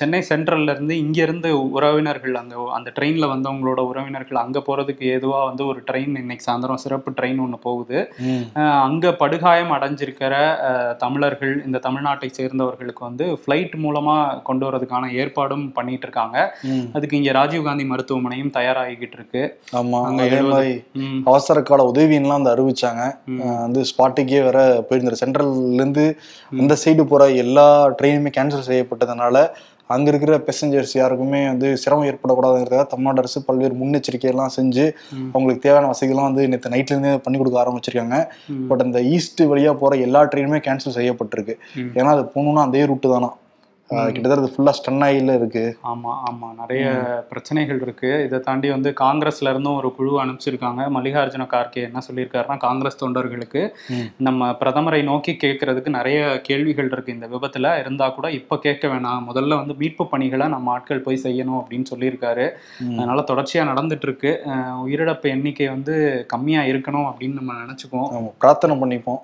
சென்னை 0.00 0.20
சென்ட்ரல்ல 0.30 0.74
இருந்து 0.76 0.96
இங்க 1.04 1.18
இருந்து 1.22 1.50
உறவினர்கள் 1.76 2.36
அங்க 2.42 2.56
அந்த 2.78 2.92
ட்ரெயின்ல 2.98 3.28
வந்தவங்களோட 3.32 3.80
உறவினர்கள் 3.90 4.42
அங்க 4.42 4.62
போறதுக்கு 4.68 5.06
ஏதுவா 5.14 5.40
வந்து 5.46 5.64
ஒரு 5.66 5.80
ட்ரெயின் 5.90 6.14
இன்னைக்கு 6.22 6.46
சாயந்தரம் 6.48 6.82
சிறப்பு 6.84 7.16
ட்ரெயின் 7.18 7.42
ஒன்று 7.46 7.60
போகுது. 7.66 7.98
அங்க 8.88 9.14
படுகாயம் 9.22 9.74
அடைஞ்சிருக்கிற 9.78 10.34
தமிழர்கள் 10.98 11.54
இந்த 11.66 11.82
தமிழ்நாட்டை 11.86 12.30
சேர்ந்தவர்களுக்கு 12.38 13.04
வந்து 13.08 13.26
ஃப்ளைட் 13.40 13.76
மூலமா 13.84 14.18
கொண்டு 14.42 14.64
வரதுக்கான 14.68 15.12
ஏற்பாடும் 15.20 15.66
பண்ணிட்டு 15.72 16.06
இருக்காங்க. 16.08 16.38
அதுக்கு 16.96 17.18
இங்க 17.20 17.32
ராஜீவ்காந்தி 17.40 17.86
மருத்துவமனையும் 18.10 18.52
தயாராகிக்கிட்டு 18.58 19.16
இருக்கு 19.18 19.42
ஆமா 19.80 19.98
அங்க 20.08 20.22
அதே 20.26 20.40
மாதிரி 20.50 20.72
அவசர 21.30 21.58
கால 21.62 21.84
உதவின்லாம் 21.90 22.38
வந்து 22.38 22.52
அறிவிச்சாங்க. 22.54 23.02
வந்து 23.64 23.80
ஸ்பாட்டுக்கே 23.90 24.40
வர 24.48 24.58
போயிருந்தாரு 24.88 25.22
சென்ட்ரல்ல 25.22 25.80
இருந்து 25.80 26.04
அந்த 26.62 26.76
சைடு 26.84 27.04
போற 27.12 27.24
எல்லா 27.44 27.66
ட்ரெயினுமே 27.98 28.32
கேன்சல் 28.38 28.70
செய்யப்பட்டதுனால 28.70 29.42
அங்க 29.90 30.08
இருக்கிற 30.10 30.34
பேசஞ்சர்ஸ் 30.46 30.92
யாருக்குமே 30.98 31.38
வந்து 31.50 31.68
சிரமம் 31.82 32.08
ஏற்படக்கூடாதுங்கிறதுக்காக 32.10 32.86
தமிழ்நாடு 32.90 33.22
அரசு 33.22 33.38
பல்வேறு 33.46 33.74
முன்னெச்சரிக்கை 33.80 34.28
எல்லாம் 34.32 34.52
செஞ்சு. 34.56 34.84
அவங்களுக்கு 35.32 35.64
தேவையான 35.64 35.88
வசதிகள்லாம் 35.92 36.28
வந்து 36.28 36.42
நேற்று 36.50 36.72
நைட்ல 36.74 36.94
இருந்தே 36.94 37.14
பண்ணி 37.24 37.38
கொடுக்க 37.38 37.58
ஆரம்பிச்சிருக்காங்க. 37.62 38.18
பட் 38.68 38.84
அந்த 38.86 39.00
ஈஸ்ட் 39.14 39.42
வழியா 39.52 39.72
போற 39.82 39.96
எல்லா 40.06 40.22
ட்ரெயினுமே 40.30 40.60
கேன்சல் 40.66 40.96
செய்யப்பட்டிருக்கு. 40.98 41.56
ஏன்னா 41.98 42.12
அது 42.16 42.24
போகணும்னா 42.34 42.64
அதே 42.70 42.84
ரூட்டு 42.90 43.10
தானா? 43.14 43.30
கிட்டத்தட்ட 43.90 44.48
ஃபுல்லா 44.56 44.74
ஸ்டன் 44.74 45.04
ஆயில 45.06 45.34
இருக்கு. 45.34 45.78
ஆமா 45.84 46.14
ஆமா. 46.30 46.54
நிறைய 46.58 46.90
பிரச்சனைகள் 47.28 47.80
இருக்கு. 47.80 48.24
இதை 48.24 48.40
தாண்டி 48.40 48.70
வந்து 48.70 48.94
காங்கிரஸ்ல 49.00 49.50
இருந்தும் 49.50 49.74
ஒரு 49.74 49.94
குழு 49.94 50.24
அனுப்பிச்சிருக்காங்க. 50.24 50.88
மல்லிகார்ஜுன 50.88 51.46
கார்கே 51.46 51.82
என்ன 51.82 51.98
சொல்லியிருக்காருன்னா 52.10 52.56
காங்கிரஸ் 52.56 53.04
தொண்டர்களுக்கு. 53.04 53.68
நம்ம 54.16 54.50
பிரதமரை 54.50 55.02
நோக்கி 55.02 55.36
கேட்கறதுக்கு 55.42 55.88
நிறைய 55.88 56.40
கேள்விகள் 56.42 56.88
இருக்கு. 56.92 57.12
இந்த 57.12 57.26
விபத்துல 57.26 57.80
இருந்தா 57.80 58.08
கூட 58.08 58.30
இப்ப 58.30 58.58
கேட்க 58.58 58.88
வேணாம். 58.88 59.22
முதல்ல 59.32 59.56
வந்து 59.56 59.74
மீட்பு 59.74 60.08
பணிகளை 60.08 60.48
நம்ம 60.48 60.70
ஆட்கள் 60.70 61.00
போய் 61.00 61.20
செய்யணும் 61.22 61.62
அப்படின்னு 61.64 61.84
சொல்லியிருக்காரு. 61.94 62.50
அதனால 62.96 63.20
தொடர்ச்சியா 63.20 63.66
நடந்துட்டு 63.68 64.02
இருக்கு 64.02 64.40
அஹ் 64.46 64.80
உயிரிழப்பு 64.86 65.22
எண்ணிக்கை 65.22 65.68
வந்து 65.68 66.24
கம்மியா 66.28 66.60
இருக்கணும் 66.60 67.12
அப்படின்னு 67.12 67.32
நம்ம 67.32 67.52
நினைச்சுக்குவோம். 67.52 68.30
பிரார்த்தனை 68.38 68.80
பண்ணிப்போம். 68.80 69.18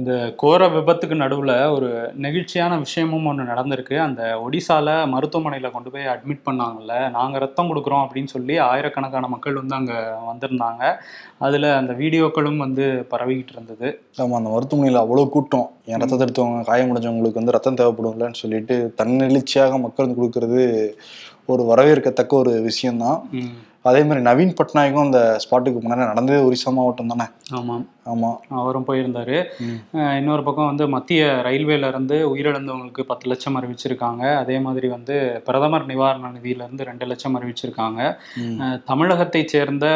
இந்த 0.00 0.12
கோர 0.40 0.68
விபத்துக்கு 0.74 1.16
நடுவில் 1.22 1.54
ஒரு 1.74 1.88
நெகிழ்ச்சியான 2.24 2.78
விஷயமும் 2.84 3.26
ஒன்று 3.30 3.44
நடந்திருக்கு. 3.50 3.96
அந்த 4.06 4.22
ஒடிசால 4.44 4.94
மருத்துவமனையில் 5.14 5.74
கொண்டு 5.74 5.90
போய் 5.94 6.10
அட்மிட் 6.12 6.46
பண்ணாங்கல்ல 6.48 6.94
நாங்கள் 7.16 7.42
ரத்தம் 7.44 7.70
கொடுக்குறோம் 7.70 8.04
அப்படின்னு 8.04 8.32
சொல்லி 8.34 8.54
ஆயிரக்கணக்கான 8.68 9.30
மக்கள் 9.34 9.58
வந்து 9.60 9.76
அங்கே 9.78 9.98
வந்திருந்தாங்க. 10.30 10.82
அதில் 11.46 11.68
அந்த 11.80 11.94
வீடியோக்களும் 12.02 12.62
வந்து 12.66 12.86
பரவிக்கிட்டு 13.12 13.54
இருந்தது. 13.56 13.90
ஆமா 14.22 14.38
அந்த 14.40 14.52
மருத்துவமனையில் 14.54 15.02
அவ்வளவு 15.04 15.32
கூட்டம். 15.34 15.68
என் 15.90 16.02
ரத்தத்தை 16.02 16.26
எடுத்தவங்க 16.26 16.70
காயமடைஞ்சவங்களுக்கு 16.70 17.42
வந்து 17.42 17.56
ரத்தம் 17.58 17.80
தேவைப்படும்லன்னு 17.82 18.42
சொல்லிட்டு 18.44 18.76
தன்னெழுச்சியாக 19.00 19.80
மக்கள் 19.84 20.06
வந்து 20.06 20.20
கொடுக்கறது 20.20 20.62
ஒரு 21.52 21.62
வரவேற்கத்தக்க 21.72 22.34
ஒரு 22.42 22.54
விஷயம்தான். 22.70 23.20
அதே 23.90 24.00
மாதிரி 24.08 24.20
நவீன் 24.26 24.58
பட்நாயக்கும் 24.58 25.06
அந்த 25.06 25.20
ஸ்பாட்டுக்கு 25.42 25.78
முன்னாடி 25.84 26.02
நடந்ததே 26.10 26.42
ஒரிசா 26.48 26.70
மாவட்டம் 26.76 27.10
தானே? 27.12 27.26
ஆமாம். 27.58 27.82
ஆமா. 28.06 28.30
அவரும் 28.60 28.86
போயிருந்தாரு. 28.86 29.36
இன்னொரு 30.18 30.42
பக்கம் 30.46 30.68
வந்து 30.70 30.84
மத்திய 30.94 31.24
ரயில்வேல 31.46 31.90
இருந்து 31.92 32.16
உயிரிழந்தவங்களுக்கு 32.30 33.02
பத்து 33.10 33.26
லட்சம் 33.30 33.56
அறிவிச்சிருக்காங்க. 33.58 34.22
அதே 34.42 34.56
மாதிரி 34.64 34.88
வந்து 34.94 35.16
பிரதமர் 35.46 35.86
நிவாரண 35.90 36.30
நிதியில 36.36 36.64
இருந்து 36.66 36.88
ரெண்டு 36.88 37.06
லட்சம் 37.10 37.36
அறிவிச்சிருக்காங்க. 37.38 38.00
தமிழகத்தை 38.90 39.42
சேர்ந்த 39.54 39.86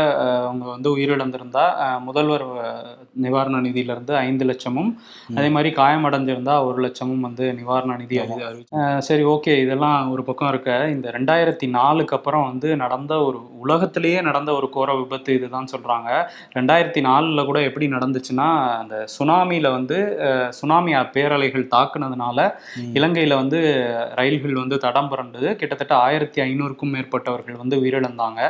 அவங்க 0.48 0.66
வந்து 0.74 0.90
உயிரிழந்திருந்தா 0.96 1.64
முதல்வர் 2.06 2.46
நிவாரண 3.24 3.60
நிதியில 3.66 3.94
இருந்து 3.96 4.14
ஐந்து 4.26 4.46
லட்சமும் 4.50 4.90
அதே 5.38 5.48
மாதிரி 5.56 5.72
காயமடைஞ்சிருந்தா 5.80 6.56
ஒரு 6.68 6.78
லட்சமும் 6.86 7.26
வந்து 7.28 7.44
நிவாரண 7.58 7.96
நிதி 8.02 8.18
சரி 9.08 9.24
ஓகே. 9.34 9.54
இதெல்லாம் 9.64 10.10
ஒரு 10.14 10.24
பக்கம் 10.30 10.52
இருக்க. 10.52 10.70
இந்த 10.94 11.06
ரெண்டாயிரத்தி 11.18 11.66
நாலுக்கு 11.78 12.16
அப்புறம் 12.18 12.46
வந்து 12.50 12.68
நடந்த 12.84 13.12
ஒரு 13.26 13.38
உலகத்திலேயே 13.64 14.20
நடந்த 14.30 14.50
ஒரு 14.58 14.68
கோர 14.76 14.90
விபத்து 15.00 15.30
இதுதான் 15.38 15.70
சொல்றாங்க. 15.74 16.10
ரெண்டாயிரத்தி 16.56 17.00
நாலுல 17.10 17.44
கூட 17.50 17.58
எப்படி 17.68 17.94
நடந்துச்சுன்னா 17.96 18.48
அந்த 18.78 18.96
சுனாமியில 19.16 19.70
வந்து 19.70 19.98
சுனாமி 20.50 20.92
பேரலைகள் 21.14 21.70
தாக்குனதுனால. 21.74 22.38
இலங்கையில 22.98 23.34
வந்து 23.34 23.58
ரயில்கள் 24.14 24.54
வந்து 24.54 24.78
தடம் 24.78 25.10
புரண்டது 25.10 25.50
கிட்டத்தட்ட 25.56 25.94
ஆயிரத்தி 25.96 26.40
ஐநூறுக்கும் 26.40 26.94
மேற்பட்டவர்கள் 26.94 27.56
வந்து 27.56 27.78
உயிரிழந்தாங்க 27.82 28.40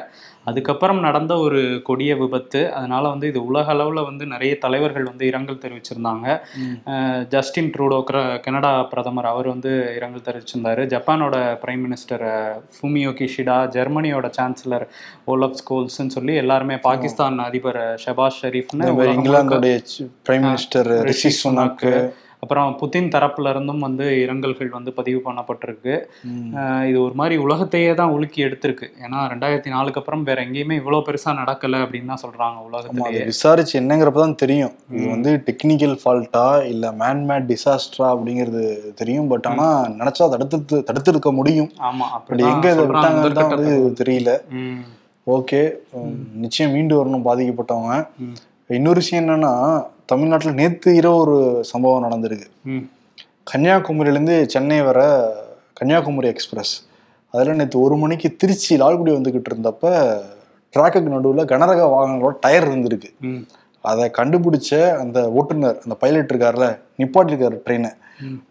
அதுக்கப்புறம் 0.50 1.00
நடந்த 1.06 1.32
ஒரு 1.46 1.60
கொடிய 1.88 2.12
விபத்து. 2.22 2.60
அதனால 2.78 3.04
வந்து 3.14 3.26
இது 3.32 3.40
உலக 3.50 3.72
அளவுல 3.74 4.04
வந்து 4.08 4.24
நிறைய 4.32 4.52
தலைவர்கள் 4.64 5.08
வந்து 5.10 5.24
இரங்கல் 5.30 5.62
தெரிவிச்சிருந்தாங்க. 5.64 6.26
ஜஸ்டின் 7.34 7.70
ட்ரூடோ 7.76 7.98
கனடா 8.46 8.72
பிரதமர் 8.92 9.30
அவர் 9.32 9.48
வந்து 9.54 9.72
இரங்கல் 9.98 10.26
தெரிவிச்சிருந்தாரு. 10.28 10.84
ஜப்பானோட 10.94 11.36
பிரைம் 11.64 11.82
மினிஸ்டர் 11.86 12.26
ஃபுமியோ 12.76 13.12
கிஷிடா 13.20 13.58
ஜெர்மனியோட 13.76 14.30
சான்சலர் 14.38 14.86
ஓலப் 15.34 15.58
ஸ்கோல்ஸ்ன்னு 15.62 16.14
சொல்லி 16.18 16.34
எல்லாருமே 16.44 16.78
பாகிஸ்தான் 16.88 17.38
அதிபர் 17.48 17.80
ஷெபாஸ் 18.04 18.38
ஷெரீஃப்னு 18.42 18.92
இங்கிலாந்துடைய 19.16 19.76
பிரைம் 20.28 20.46
மினிஸ்டர் 20.48 20.92
ரிஷி 21.10 21.32
சுனாக்கு 21.40 21.92
அப்புறம் 22.42 22.70
புதின் 22.80 23.10
தரப்புல 23.14 23.50
இருந்தும் 23.54 23.84
வந்து 23.84 24.04
இரங்கல்கள் 24.22 24.70
வந்து 24.76 24.90
பதிவு 24.98 25.20
பண்ணப்பட்டிருக்கு. 25.26 25.94
இது 26.88 26.98
ஒரு 27.04 27.14
மாதிரி 27.20 27.36
உலகத்தையே 27.44 27.92
தான் 28.00 28.12
உலுக்கி 28.16 28.40
எடுத்திருக்கு. 28.46 28.86
ஏன்னா 29.04 29.20
ரெண்டாயிரத்தி 29.32 29.70
நாலுக்கு 29.74 30.00
அப்புறம் 30.00 30.24
வேற 30.28 30.38
எங்கேயுமே 30.46 30.78
இவ்வளவு 30.80 31.06
பெருசா 31.06 31.32
நடக்கல 31.40 31.80
அப்படின்னு 31.84 32.10
தான் 32.12 32.22
சொல்றாங்க 32.24 33.04
அதை 33.06 33.22
விசாரிச்சு 33.30 33.74
என்னங்கிறப்பதான் 33.80 34.36
தெரியும். 34.42 34.74
இது. 34.96 35.06
வந்து 35.14 35.32
டெக்னிக்கல் 35.48 35.96
ஃபால்ட்டா 36.02 36.46
இல்ல 36.72 36.92
மேன்மேட் 37.02 37.48
டிசாஸ்டரா 37.52 38.08
அப்படிங்கிறது 38.14 38.64
தெரியும். 39.00 39.30
பட் 39.32 39.48
ஆனா 39.52 39.68
நினைச்சா 40.00 40.28
தடுத்து 40.34 40.82
தடுத்திருக்க 40.90 41.32
முடியும். 41.40 41.70
ஆமா 41.88 42.06
பட் 42.12 42.18
அப்படிதான் 42.18 42.52
எங்க 42.54 42.74
இதை 42.74 42.84
விட்டாங்கன்னு 42.90 43.38
தான். 43.40 43.96
தெரியல. 44.02 44.32
ஓகே 45.26 45.60
நிச்சயம் 46.42 46.74
மீண்டு 46.74 46.98
வரணும் 46.98 47.26
பாதிக்கப்பட்டவங்க. 47.28 47.94
இன்னொரு 48.70 48.94
விஷயம் 48.94 49.25
என்னன்னா 49.25 49.52
தமிழ்நாட்டுல 50.06 50.52
நேத்து 50.52 50.94
இரவு 50.94 51.16
ஒரு 51.16 51.37
சம்பவம் 51.64 52.04
நடந்திருக்கு. 52.06 52.46
கன்னியாகுமரியிலேருந்து 53.50 54.46
சென்னை 54.46 54.82
வர 54.82 55.00
கன்னியாகுமரி 55.73 56.28
எக்ஸ்பிரஸ். 56.28 56.73
அதில் 57.35 57.54
நேற்று 57.54 57.80
ஒரு 57.80 57.96
மணிக்கு 57.96 58.28
திருச்சி 58.37 58.73
லால்குடி 58.76 59.12
வந்துக்கிட்டு 59.16 59.50
இருந்தப்ப 59.52 59.85
ட்ராக்குக்கு 60.75 61.12
நடுவில் 61.14 61.50
கனரக 61.52 61.82
வாகனங்களோட 61.92 62.35
டயர் 62.40 62.68
இருந்திருக்கு. 62.70 63.11
அதை 63.85 64.11
கண்டுபிடிச்ச 64.18 64.70
அந்த 64.99 65.18
ஓட்டுநர் 65.30 65.78
அந்த 65.85 65.94
பைலட் 65.94 66.32
இருக்கார்ல 66.32 66.68
நிப்பாட்டிருக்காரு 66.99 67.58
ட்ரெயினை. 67.66 67.90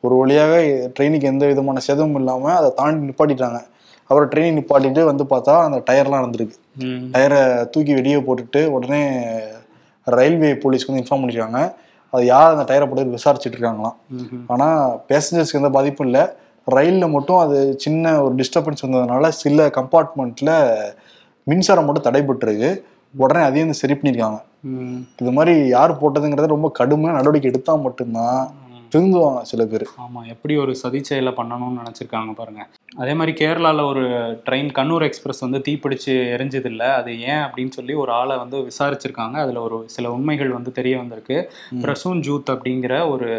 ஒரு 0.01 0.15
வழியாக 0.15 0.53
ட்ரெயினுக்கு 0.95 1.31
எந்த 1.34 1.45
விதமான 1.45 1.79
சேதமும் 1.79 2.15
இல்லாமல் 2.15 2.55
அதை 2.55 2.69
தாண்டி 2.75 3.07
நிப்பாட்டிட்டாங்க. 3.10 3.60
அப்புறம் 4.10 4.29
ட்ரெயின் 4.29 4.57
நிப்பாட்டிட்டு 4.60 5.03
வந்து 5.03 5.24
பார்த்தா 5.24 5.53
அந்த 5.67 5.77
டயர்லாம் 5.89 6.24
இருந்திருக்கு. 6.24 6.57
ம், 6.84 7.05
டயரை 7.13 7.41
தூக்கி 7.69 7.93
வெளியே 7.93 8.15
போட்டுட்டு 8.15 8.62
உடனே 8.67 9.01
ரயில்வே 10.17 10.51
போலீஸ்க்கு 10.63 10.91
வந்து 10.91 11.03
இன்ஃபார்ம் 11.03 11.24
பண்ணிருக்காங்க. 11.24 11.62
அது 12.13 12.24
யார் 12.33 12.53
அந்த 12.55 12.65
டயரை 12.69 12.85
போட்டு 12.89 13.15
விசாரிச்சுட்டு 13.17 13.57
இருக்காங்களாம். 13.57 13.95
ஆனால் 14.53 14.81
பேசஞ்சர்ஸ்க்கு 15.12 15.59
எந்த 15.62 15.71
பாதிப்பும் 15.77 16.07
இல்லை. 16.09 16.24
ரயிலில் 16.67 17.13
மட்டும் 17.15 17.39
அது 17.45 17.57
சின்ன 17.83 18.13
ஒரு 18.25 18.33
டிஸ்டர்பன்ஸ் 18.41 18.83
வந்ததுனால 18.85 19.29
சில 19.43 19.67
கம்பார்ட்மெண்ட்டில் 19.77 20.53
மின்சாரம் 21.47 21.88
மட்டும் 21.88 22.07
தடைபட்டிருக்கு. 22.07 22.69
உடனே 23.13 23.41
அதையும் 23.47 23.67
வந்து 23.67 23.81
சரி 23.81 23.95
பண்ணியிருக்காங்க 23.97 24.39
இது 25.21 25.31
மாதிரி 25.38 25.53
யார் 25.74 26.00
போட்டதுங்கிறத 26.00 26.47
ரொம்ப 26.53 26.69
கடுமையான 26.79 27.17
நடவடிக்கை 27.17 27.50
எடுத்தால் 27.51 27.83
மட்டும்தான். 27.88 28.39
திருந்துவாங்க 28.93 29.41
சில 29.50 29.62
பேர். 29.71 29.85
ஆமா 30.03 30.19
எப்படி 30.33 30.53
ஒரு 30.63 30.74
சதி 30.81 31.00
செயலை 31.09 31.31
பண்ணணும்னு 31.39 31.79
நினைச்சிருக்காங்க 31.81 32.31
பாருங்க. 32.39 32.62
அதே 32.97 33.13
மாதிரி 33.13 33.45
கேரளால 33.45 33.83
ஒரு 33.85 34.03
ட்ரெயின் 34.45 34.69
கண்ணூர் 34.77 35.03
எக்ஸ்பிரஸ் 35.03 35.41
வந்து 35.45 35.59
தீப்பிடிச்சு 35.67 36.13
எரிஞ்சது 36.35 36.65
இல்ல 36.65 36.83
அது 36.95 37.11
ஏன் 37.21 37.41
அப்படின்னு 37.45 37.69
சொல்லி 37.69 37.93
ஒரு 37.93 38.11
ஆளை 38.11 38.35
வந்து 38.37 38.57
விசாரிச்சிருக்காங்க. 38.67 39.35
அதுல 39.35 39.61
ஒரு 39.61 39.77
சில 39.85 40.11
உண்மைகள் 40.11 40.49
வந்து 40.49 40.71
தெரிய 40.71 40.97
வந்திருக்கு. 40.97 41.37
பிரசூன் 41.83 42.21
ஜூத் 42.27 42.51
அப்படிங்கிற 42.53 43.09
ஒரு 43.09 43.29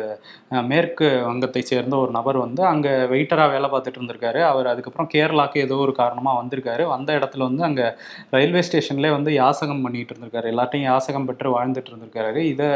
மேற்கு 0.63 1.23
வங்கத்தை 1.27 1.63
சேர்ந்த 1.63 1.97
ஒரு 1.97 2.11
நபர் 2.11 2.37
வந்து 2.37 2.63
அங்க 2.65 2.89
வெயிட்டரா 3.11 3.51
வேலை 3.51 3.71
பார்த்துட்டு 3.71 4.01
இருந்திருக்காரு. 4.01 4.43
அவர் 4.43 4.67
அதுக்கப்புறம் 4.67 5.11
கேரளாக்கு 5.15 5.59
ஏதோ 5.59 5.77
ஒரு 5.77 5.93
காரணமா 5.93 6.35
வந்திருக்காரு. 6.43 6.85
வந்த 6.87 7.19
இடத்துல 7.19 7.39
வந்து 7.39 7.63
அங்க 7.63 7.99
ரயில்வே 8.31 8.63
ஸ்டேஷன்லேயே 8.71 9.11
வந்து 9.11 9.33
யாசகம் 9.33 9.83
பண்ணிட்டு 9.83 10.15
இருந்திருக்காரு. 10.15 10.47
எல்லாத்தையும் 10.55 10.87
யாசகம் 10.91 11.25
பெற்று 11.25 11.55
வாழ்ந்துட்டு 11.57 11.93
இருந்திருக்காரு. 11.93 12.43
இதை 12.53 12.69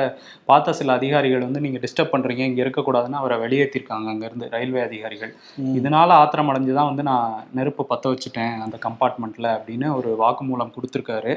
பார்த்த 0.44 0.72
சில 0.72 0.92
அதிகாரிகள் 0.92 1.46
வந்து 1.48 1.60
நீங்க 1.60 1.78
டிஸ்டர்ப் 1.78 2.14
பண்றீங்க. 2.14 2.44
இங்க 2.50 2.64
இருக்கக்கூடாதுன்னு 2.64 3.20
அவரை 3.22 3.38
வெளியேற்றிருக்காங்க 3.38 4.08
அங்கிருந்து 4.14 4.48
ரயில்வே 4.50 4.80
அதிகாரிகள். 4.80 5.34
இதனால 5.78 6.10
ஆத்திரம் 6.22 6.50
அடைஞ்சு 6.50 6.68
தான் 6.76 6.88
வந்து 6.90 7.02
நான் 7.10 7.32
நெருப்பு 7.56 7.82
பத்த 7.90 8.12
வச்சுட்டேன் 8.12 8.54
அந்த 8.64 8.76
கம்பார்ட்மெண்ட்ல 8.86 9.48
அப்படின்னு 9.56 9.88
ஒரு 9.98 10.10
வாக்குமூலம் 10.22 10.74
கொடுத்துருக்காரு. 10.76 11.34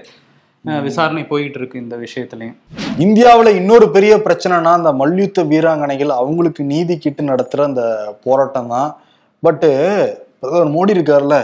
விசாரணை 0.87 1.23
போயிட்டு 1.31 1.57
இருக்கு 1.59 1.81
இந்த 1.83 1.95
விஷயத்துலயும். 2.03 2.57
இந்தியாவில் 3.05 3.57
இன்னொரு 3.59 3.87
பெரிய 3.95 4.13
பிரச்சனைனா 4.25 4.73
அந்த 4.79 4.91
மல்யுத்த 5.01 5.43
வீராங்கனைகள் 5.51 6.11
அவங்களுக்கு 6.19 6.63
நீதி 6.73 6.95
கிட்டு 7.05 7.23
நடத்துகிற 7.31 7.65
அந்த 7.69 7.83
போராட்டம் 8.25 8.71
தான் 8.75 8.91
பட்டு 9.43 9.71
பிரதமர் 10.41 10.73
மோடி 10.75 10.95
இருக்கார்ல 10.95 11.35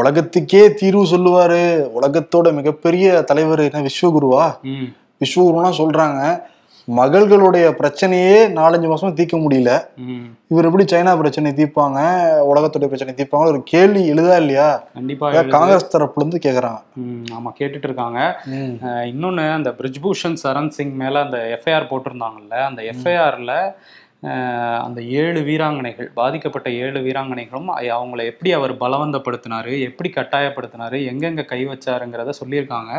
உலகத்துக்கே 0.00 0.62
தீர்வு 0.80 1.04
சொல்லுவாரு. 1.12 1.62
உலகத்தோட 1.98 2.48
மிகப்பெரிய 2.58 3.06
தலைவர் 3.30 3.62
என்ன 3.68 3.82
விஸ்வகுருவா? 3.86 4.44
விஸ்வகுருலாம் 5.22 5.78
சொல்றாங்க. 5.80 6.20
மகள்களுடைய 6.88 7.66
பிரச்சனையே 7.78 8.36
நாலஞ்சு 8.58 8.88
மாசமா 8.90 9.10
தீர்க்க 9.18 9.36
முடியல. 9.42 9.72
இவர் 10.52 10.66
எப்படி 10.68 10.84
சைனா 10.92 11.12
பிரச்சனை 11.20 11.50
தீர்ப்பாங்க 11.58 11.98
உலகத்துடைய 12.50 12.88
பிரச்சனை 12.90 13.12
தீர்ப்பாங்க 13.18 13.50
ஒரு 13.52 13.60
கேள்வி 13.72 14.02
எழுதா 14.12 14.36
இல்லையா? 14.42 14.68
கண்டிப்பா. 14.98 15.32
காங்கிரஸ் 15.56 15.92
தரப்புல 15.94 16.22
இருந்து 16.24 16.40
கேக்குறாங்க. 16.46 16.80
ஆமா 17.36 17.50
கேட்டுட்டு 17.58 17.88
இருக்காங்க. 17.88 18.20
இன்னொன்னு 19.12 19.44
அந்த 19.58 19.72
பிரிஜ்பூஷன் 19.80 20.38
சரண் 20.44 20.72
சிங் 20.78 20.96
மேல 21.02 21.24
அந்த 21.26 21.40
எஃப்ஐஆர் 21.56 21.90
போட்டிருந்தாங்கல்ல 21.92 22.56
அந்த 22.70 22.82
எஃப்ஐஆர்ல 22.92 23.54
அந்த 24.86 25.00
ஏழு 25.20 25.40
வீராங்கனைகள் 25.48 26.08
பாதிக்கப்பட்ட 26.14 26.68
ஏழு 26.84 27.00
வீராங்கனைகளும் 27.00 27.68
அவங்கள 27.98 28.20
எப்படி 28.30 28.50
அவர் 28.52 28.72
பலவந்தப்படுத்தினாரு 28.80 29.72
எப்படி 29.88 30.08
கட்டாயப்படுத்தினாரு 30.16 30.98
எங்கெங்க 31.10 31.44
கை 31.52 31.60
வச்சாருங்கிறத 31.66 32.34
சொல்லியிருக்காங்க. 32.40 32.92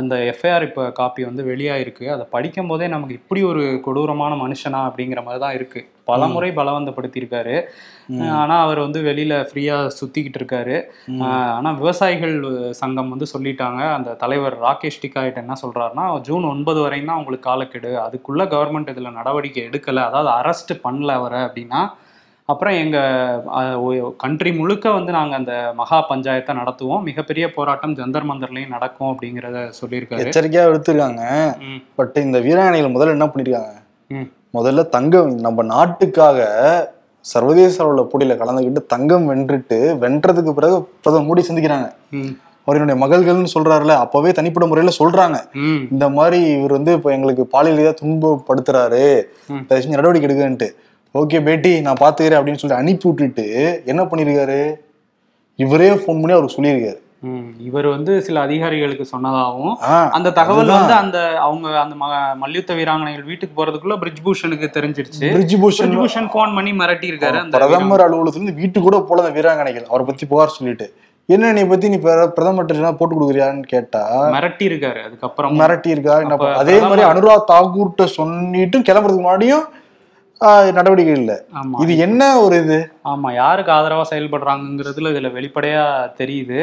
அந்த 0.00 0.16
எஃப்ஐஆர் 0.32 0.66
இப்போ 0.68 0.84
காப்பி 1.00 1.24
வந்து 1.24 1.44
வெளியாயிருக்கு. 1.52 2.06
அதை 2.14 2.26
படிக்கும் 2.36 2.70
போதே 2.72 2.88
நமக்கு 2.94 3.18
இப்படி 3.20 3.42
ஒரு 3.52 3.64
கொடூரமான 3.86 4.34
மனுஷனா 4.44 4.82
அப்படிங்கிற 4.88 5.22
மாதிரி 5.28 5.42
தான் 5.46 5.56
இருக்கு. 5.60 5.82
பல 6.08 6.26
முறை 6.26 6.50
பலவந்தப்படுத்தியிருக்காரு. 6.50 7.56
அஹ் 8.12 8.32
ஆனா 8.32 8.56
அவர் 8.62 8.78
வந்து 8.78 9.00
வெளியில 9.02 9.34
ஃப்ரீயா 9.48 9.76
சுத்திக்கிட்டு 9.98 10.38
இருக்காரு. 10.40 10.76
அஹ் 11.18 11.52
ஆனா 11.56 11.70
விவசாயிகள் 11.80 12.36
சங்கம் 12.72 13.08
வந்து 13.08 13.26
சொல்லிட்டாங்க. 13.34 13.80
அந்த 13.92 14.16
தலைவர் 14.22 14.56
ராகேஷ் 14.60 15.00
டிகாய்ட் 15.04 15.40
என்ன 15.42 15.56
சொல்றாருன்னா 15.62 16.20
ஜூன் 16.20 16.44
ஒன்பது 16.44 16.80
வரையும் 16.80 17.06
தான் 17.06 17.16
உங்களுக்கு 17.16 17.48
காலக்கெடு 17.50 17.90
அதுக்குள்ள 18.06 18.44
கவர்மெண்ட் 18.54 18.92
இதுல 18.94 19.12
நடவடிக்கை 19.12 19.64
எடுக்கல. 19.68 20.04
அதாவது 20.08 20.30
அரெஸ்ட் 20.38 20.74
பண்ணல 20.84 21.16
அவரை 21.20 21.40
அப்படின்னா 21.40 21.82
அப்புறம் 22.48 22.74
எங்கள் 22.74 24.14
கண்ட்ரி 24.16 24.50
முழுக்க 24.52 24.90
வந்து 24.90 25.12
நாங்கள் 25.12 25.38
அந்த 25.38 25.54
மகா 25.74 25.98
பஞ்சாயத்தை 26.10 26.52
நடத்துவோம். 26.58 27.02
மிகப்பெரிய 27.02 27.44
போராட்டம் 27.52 27.96
ஜந்தர் 27.96 28.26
மந்தர்லையும் 28.30 28.74
நடக்கும் 28.76 29.10
அப்படிங்கிறத 29.10 29.58
சொல்லியிருக்காரு. 29.80 30.22
எச்சரிக்கையா 30.22 30.62
எடுத்திருக்காங்க. 30.68 31.22
பட் 31.94 32.16
இந்த 32.26 32.38
வீராங்கனைகள் 32.40 32.94
முதல்ல 32.94 33.16
என்ன 33.16 33.26
பண்ணிருக்காங்க? 33.26 33.74
ம், 34.08 34.28
முதல்ல 34.54 34.88
தங்கம் 34.88 35.34
நம்ம 35.36 35.62
நாட்டுக்காக 35.62 36.38
சர்வதேச 37.24 37.74
அளவுல 37.84 38.02
போட்டியில 38.10 38.34
கலந்துக்கிட்டு 38.34 38.82
தங்கம் 38.86 39.30
வென்றுட்டு 39.30 39.78
வென்றதுக்கு 40.02 40.52
பிறகு 40.52 40.76
பிரதமர் 41.02 41.28
மோடி 41.28 41.42
சந்திக்கிறாங்க. 41.48 41.88
ம், 42.10 42.30
அவருடைய 42.66 42.96
மகள்கள்னு 43.04 43.54
சொல்றாருல 43.54 43.92
அப்பவே 43.96 44.32
தனிப்பட்ட 44.32 44.66
முறையில 44.68 44.92
சொல்றாங்க. 44.98 45.36
இந்த 45.90 46.08
மாதிரி 46.08 46.38
இவர் 46.50 46.72
வந்து 46.72 46.92
இப்போ 46.92 47.10
எங்களுக்கு 47.12 47.46
பாலியல் 47.46 47.78
ரீதியா 47.78 47.94
துன்பப்படுத்துறாரு 48.02 49.04
நடவடிக்கை 49.88 50.28
எடுக்கன்ட்டு. 50.28 50.68
ஓகே 51.14 51.44
பேட்டி 51.44 51.80
நான் 51.80 52.00
பாத்துக்கிறேன் 52.00 52.38
அப்படின்னு 52.38 52.62
சொல்லி 52.62 52.76
அனுப்பி 52.76 53.08
விட்டுட்டு 53.08 53.46
என்ன 53.84 54.02
பண்ணிருக்காரு? 54.04 54.60
இவரே 55.58 55.90
ஃபோன் 55.90 56.20
பண்ணி 56.20 56.36
அவருக்கு 56.36 56.56
சொல்லியிருக்காரு. 56.58 56.98
இவர் 57.58 57.86
வந்து 57.86 58.22
சில 58.22 58.40
அதிகாரிகளுக்கு 58.40 59.04
சொன்னதாகவும் 59.04 59.72
அந்த 60.10 60.32
தகவல். 60.32 60.70
வந்து 60.72 60.94
அந்த 60.94 61.18
அவங்க 61.38 61.68
அந்த 61.80 61.94
மல்யுத்த 62.36 62.74
வீராங்கனைகள் 62.74 63.24
வீட்டுக்கு 63.24 63.56
போறதுக்குள்ள 63.56 63.96
பிரிஜ் 63.98 64.22
பூஷனுக்கு 64.24 64.68
தெரிஞ்சிருச்சு. 64.74 65.26
பிரிட்ஜ் 65.32 65.56
பூஷன் 65.56 65.84
பிரிஜ் 65.84 65.98
பூஷன் 65.98 66.28
போன் 66.30 66.54
பண்ணி 66.54 66.72
மிரட்டி 66.72 67.08
இருக்காரு 67.08 67.38
அந்த 67.40 67.56
பிரதமர் 67.58 68.04
அலுவலகத்துல 68.06 68.38
இருந்து 68.38 68.54
வீட்டு 68.54 68.80
கூட 68.80 69.00
போல 69.02 69.22
அந்த 69.22 69.34
வீராங்கனைகள். 69.38 69.86
அவரை 69.88 70.06
பத்தி 70.06 70.26
புகார் 70.26 70.48
சொல்லிட்டு. 70.48 70.88
என்ன 71.28 71.52
நீ 71.52 71.64
பத்தி 71.64 71.88
நீ 71.88 71.96
பிர- 71.96 72.30
பிரதமர்கிட்ட 72.36 72.92
போட்டு 72.92 73.14
கொடுக்குறியான்னு 73.14 73.64
கேட்டா 73.66 74.02
மிரட்டி 74.32 74.64
இருக்காரு 74.68 75.00
அதுக்கப்புறம் 75.04 75.58
மிரட்டி 75.60 75.86
இருக்கா 75.86 76.14
என்ன 76.18 76.32
அப்ப 76.32 76.46
ப- 76.46 76.54
அதே 76.56 76.74
மாதிரி 76.74 76.88
பிரதமர் 76.94 77.10
அனுராக் 77.12 77.50
தாக்கூர்கிட்ட 77.50 78.04
சொல்லிட்டு 78.12 78.78
கிளம்புறதுக்கு 78.80 79.24
முன்னாடியும் 79.24 79.64
நடவடிக்கை 80.76 81.14
இல்லை. 81.20 81.36
இது 81.84 81.92
என்ன 82.06 82.22
ஒரு 82.42 82.56
இது? 82.64 82.78
ஆமா 83.10 83.28
யாருக்கு 83.38 83.72
ஆதரவா 83.76 84.04
செயல்படுறாங்கிறதுல 84.10 85.12
இதுல 85.14 85.30
வெளிப்படையா 85.36 85.84
தெரியுது. 86.20 86.60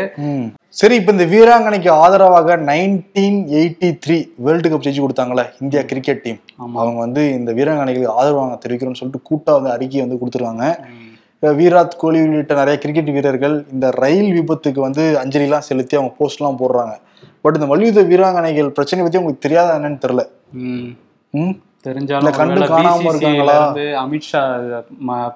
சரி 0.80 0.96
இப்ப 1.00 1.12
இந்த 1.16 1.26
வீராங்கனைக்கு 1.34 1.90
ஆதரவாக 2.04 2.58
nineteen 2.70 3.40
eighty 3.60 3.90
three 4.06 4.18
world 4.46 4.72
cup 4.72 4.86
ஜெயிச்சு 4.86 5.04
கொடுத்தாங்களே 5.06 5.46
இந்தியா 5.64 5.84
கிரிக்கெட் 5.92 6.24
டீம் 6.26 6.40
அவங்க 6.82 7.00
வந்து 7.06 7.24
இந்த 7.40 7.52
வீராங்கனைகளுக்கு 7.60 8.16
ஆதரவாக 8.20 8.58
தெரிவிக்கிறோம்னு 8.64 9.02
சொல்லிட்டு 9.02 9.28
கூட்டா 9.32 9.54
வந்து 9.58 9.74
அறிக்கையை 9.76 10.04
வந்து 10.06 10.22
கொடுத்துருவாங்க 10.22 10.66
வீராட் 11.60 12.00
கோலி 12.02 12.20
உள்ளிட்ட 12.26 12.54
நிறைய 12.60 12.76
கிரிக்கெட் 12.84 13.10
வீரர்கள் 13.16 13.56
இந்த 13.74 13.88
ரயில் 14.04 14.32
விபத்துக்கு 14.38 14.80
வந்து 14.86 15.04
அஞ்சலிலாம் 15.22 15.66
செலுத்தி 15.68 15.96
அவங்க 15.98 16.14
போஸ்ட்லாம் 16.20 16.60
போடுறாங்க. 16.62 16.94
பட் 17.44 17.58
இந்த 17.58 17.68
மல்யுத்த 17.72 18.04
வீராங்கனைகள் 18.12 18.76
பிரச்சனை 18.78 19.04
பத்தி 19.04 19.20
உங்களுக்கு 19.22 19.46
தெரியாதா 19.46 19.76
என்னன்னு 19.80 20.04
தெரியல. 20.06 20.24
தெரிஞ்சாலும் 21.88 22.38
கண்டு 22.40 22.68
காணாம 22.74 23.08
இருக்காங்களா? 23.12 23.56
அமித்ஷா 24.04 24.42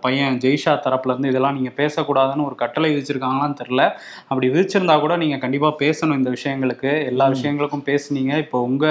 பையன் 0.05 0.37
ஜெய்ஷா 0.45 0.73
தரப்புல 0.85 1.13
இருந்து 1.13 1.31
இதெல்லாம் 1.33 1.57
நீங்க 1.59 1.71
பேசக்கூடாதுன்னு 1.81 2.47
ஒரு 2.49 2.55
கட்டளை 2.63 2.89
விதிச்சிருக்காங்களான்னு 2.93 3.59
தெரியல. 3.61 3.85
அப்படி 4.27 4.49
விதிச்சிருந்தா 4.49 4.97
கூட 5.05 5.17
நீங்க 5.23 5.37
கண்டிப்பா 5.45 5.71
பேசணும் 5.85 6.19
இந்த 6.21 6.31
விஷயங்களுக்கு. 6.37 6.91
எல்லா 7.11 7.27
விஷயங்களுக்கும் 7.35 7.87
பேசுனீங்க. 7.91 8.35
இப்போ 8.45 8.59
உங்க 8.69 8.85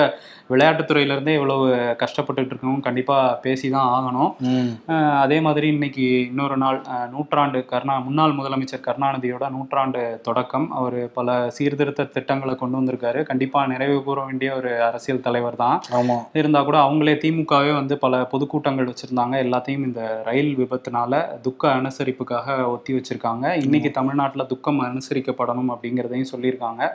விளையாட்டுத்துறையில 0.50 1.12
இருந்தே 1.12 1.34
இவ்வளவு 1.34 1.66
கஷ்டப்பட்டுட்டு 1.98 2.52
இருக்கவங்க 2.52 2.80
கண்டிப்பா 2.80 3.40
பேசிதான் 3.42 3.96
ஆகணும். 3.96 4.36
ம். 4.38 4.90
அஹ் 4.90 5.20
அதே 5.20 5.40
மாதிரி 5.40 5.68
இன்னைக்கு 5.68 6.20
இன்னொரு 6.20 6.56
நாள் 6.56 6.84
நூற்றாண்டு 7.10 7.64
கருணா 7.64 7.98
முன்னாள் 7.98 8.32
முதலமைச்சர் 8.32 8.84
கருணாநிதியோட 8.86 9.50
நூற்றாண்டு 9.50 10.20
தொடக்கம். 10.22 10.70
அவர் 10.70 11.12
பல 11.12 11.50
சீர்திருத்த 11.50 12.04
திட்டங்களை 12.04 12.54
கொண்டு 12.54 12.80
வந்திருக்காரு. 12.80 13.22
கண்டிப்பா 13.22 13.66
நிறைவு 13.66 14.02
கூற 14.02 14.24
வேண்டிய 14.24 14.54
ஒரு 14.54 14.82
அரசியல் 14.82 15.20
தலைவர் 15.20 15.56
தான் 15.56 15.80
ஆமா. 15.92 16.16
இருந்தா 16.32 16.62
கூட 16.62 16.78
அவங்களே 16.78 17.14
திமுகவே 17.14 17.74
வந்து 17.74 17.98
பல 17.98 18.28
பொதுக்கூட்டங்கள் 18.32 18.88
வச்சிருந்தாங்க. 18.88 19.16
எல்லாத்தையும் 19.16 19.86
இந்த 19.86 20.22
ரயில் 20.24 20.56
விபத்துனால 20.58 21.40
துக்க 21.40 21.68
அனுசரிப்புக்காக 21.68 22.66
ஒத்தி 22.66 22.94
வச்சிருக்காங்க. 22.94 23.62
இன்னைக்கு 23.62 23.90
தமிழ்நாட்டுல 23.90 24.44
துக்கம் 24.44 24.82
அனுசரிக்கப்படணும் 24.82 25.70
அப்படிங்கிறதையும் 25.70 26.24
சொல்லியிருக்காங்க. 26.36 26.88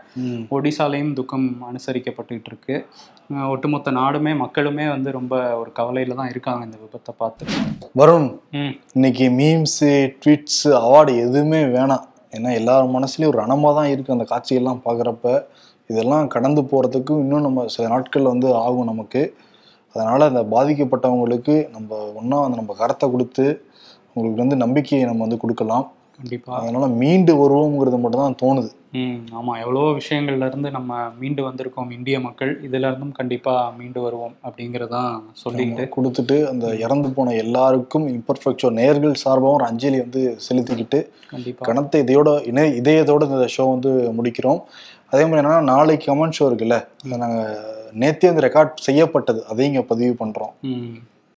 ஒடிசாலையும் 0.51 1.13
துக்கம் 1.13 1.57
அனுசரிக்கப்பட்டுட்டு 1.72 2.41
இருக்கு. 2.45 2.86
ஒட்டுமொத்த 3.51 3.91
நாடுமே 4.00 4.31
மக்களுமே 4.41 4.85
வந்து 4.93 5.09
ரொம்ப 5.17 5.33
ஒரு 5.59 5.69
கவலையில 5.79 6.15
தான் 6.19 6.31
இருக்காங்க 6.33 6.62
இந்த 6.67 6.77
விபத்தை 6.83 7.13
பார்த்து. 7.21 7.43
வருண் 8.00 8.29
இன்னைக்கு 8.97 9.25
மீம்ஸு 9.39 9.91
ட்வீட்ஸு 10.23 10.71
அவார்டு 10.83 11.13
எதுவுமே 11.25 11.62
வேணாம். 11.75 12.05
ஏன்னா 12.38 12.51
எல்லார் 12.59 12.93
மனசுலயும் 12.97 13.31
ஒரு 13.31 13.41
ரணமாக 13.43 13.73
தான் 13.79 13.89
இருக்குது 13.93 14.15
அந்த 14.17 14.27
காட்சிகள்லாம் 14.31 14.83
பார்க்குறப்ப. 14.88 15.33
இதெல்லாம் 15.91 16.27
கடந்து 16.35 16.61
போகிறதுக்கு 16.72 17.13
இன்னும் 17.24 17.46
நம்ம 17.48 17.65
சில 17.75 17.87
நாட்கள் 17.94 18.31
வந்து 18.33 18.50
ஆகும் 18.65 18.89
நமக்கு. 18.91 19.22
அதனால் 19.96 20.29
அந்த 20.29 20.44
பாதிக்கப்பட்டவங்களுக்கு 20.53 21.55
நம்ம 21.75 21.89
ஒன்றா 22.20 22.37
வந்து 22.44 22.59
நம்ம 22.61 22.75
கரத்தை 22.81 23.07
கொடுத்து 23.15 23.46
அவங்களுக்கு 24.13 24.44
வந்து 24.44 24.57
நம்பிக்கையை 24.63 25.03
நம்ம 25.09 25.24
வந்து 25.25 25.41
கொடுக்கலாம். 25.44 25.85
கண்டிப்பா. 26.17 26.61
அதனால் 26.61 26.89
மீண்டு 26.89 27.33
வருவோங்கிறது 27.35 27.97
மட்டும் 27.99 28.23
தான் 28.23 28.39
தோணுது. 28.41 28.69
ம் 28.91 29.19
ஆமா. 29.35 29.53
எவ்வளவோ 29.59 29.91
விஷயங்கள்ல 29.91 30.47
இருந்து 30.47 30.71
நம்ம 30.71 30.97
மீண்டு 31.19 31.41
வந்திருக்கோம் 31.49 31.91
இந்திய 31.91 32.19
மக்கள். 32.19 32.51
இதுல 32.61 32.89
இருந்தும் 32.89 33.11
கண்டிப்பா 33.11 33.73
மீண்டு 33.77 34.01
வருவோம் 34.01 34.35
அப்படிங்கறதான் 34.43 35.13
சொல்லிட்டு. 35.33 35.89
கொடுத்துட்டு 35.95 36.47
அந்த 36.47 36.75
இறந்து 36.75 37.11
போன 37.11 37.33
எல்லாருக்கும் 37.33 38.07
இம்பர்ஃபெக்ஷோ 38.07 38.69
நேர்கள் 38.79 39.21
சார்பாகவும் 39.23 39.57
ஒரு 39.59 39.63
அஞ்சலி 39.63 39.99
வந்து 39.99 40.37
செலுத்திக்கிட்டு 40.49 41.09
கண்டிப்பா. 41.29 41.65
கணத்தை 41.69 42.01
இதையோட 42.05 42.45
இணை 42.47 42.65
இதயத்தோட 42.81 43.23
இந்த 43.29 43.49
ஷோ 43.57 43.65
வந்து 43.69 43.93
முடிக்கிறோம். 44.17 44.61
அதே 45.09 45.25
மாதிரி 45.25 45.41
என்னன்னா 45.41 45.63
நாளைக்கு 45.63 46.05
கமெண்ட் 46.11 46.37
ஷோ 46.39 46.45
இருக்குல்ல 46.49 46.77
நாங்கள் 47.03 47.71
நேற்றே 47.99 48.29
வந்து 48.29 48.45
ரெக்கார்ட் 48.47 48.85
செய்யப்பட்டது. 48.89 49.45
அதையும் 49.45 49.73
இங்கே 49.73 49.87
பதிவு 49.87 50.13
பண்ணுறோம் 50.19 50.53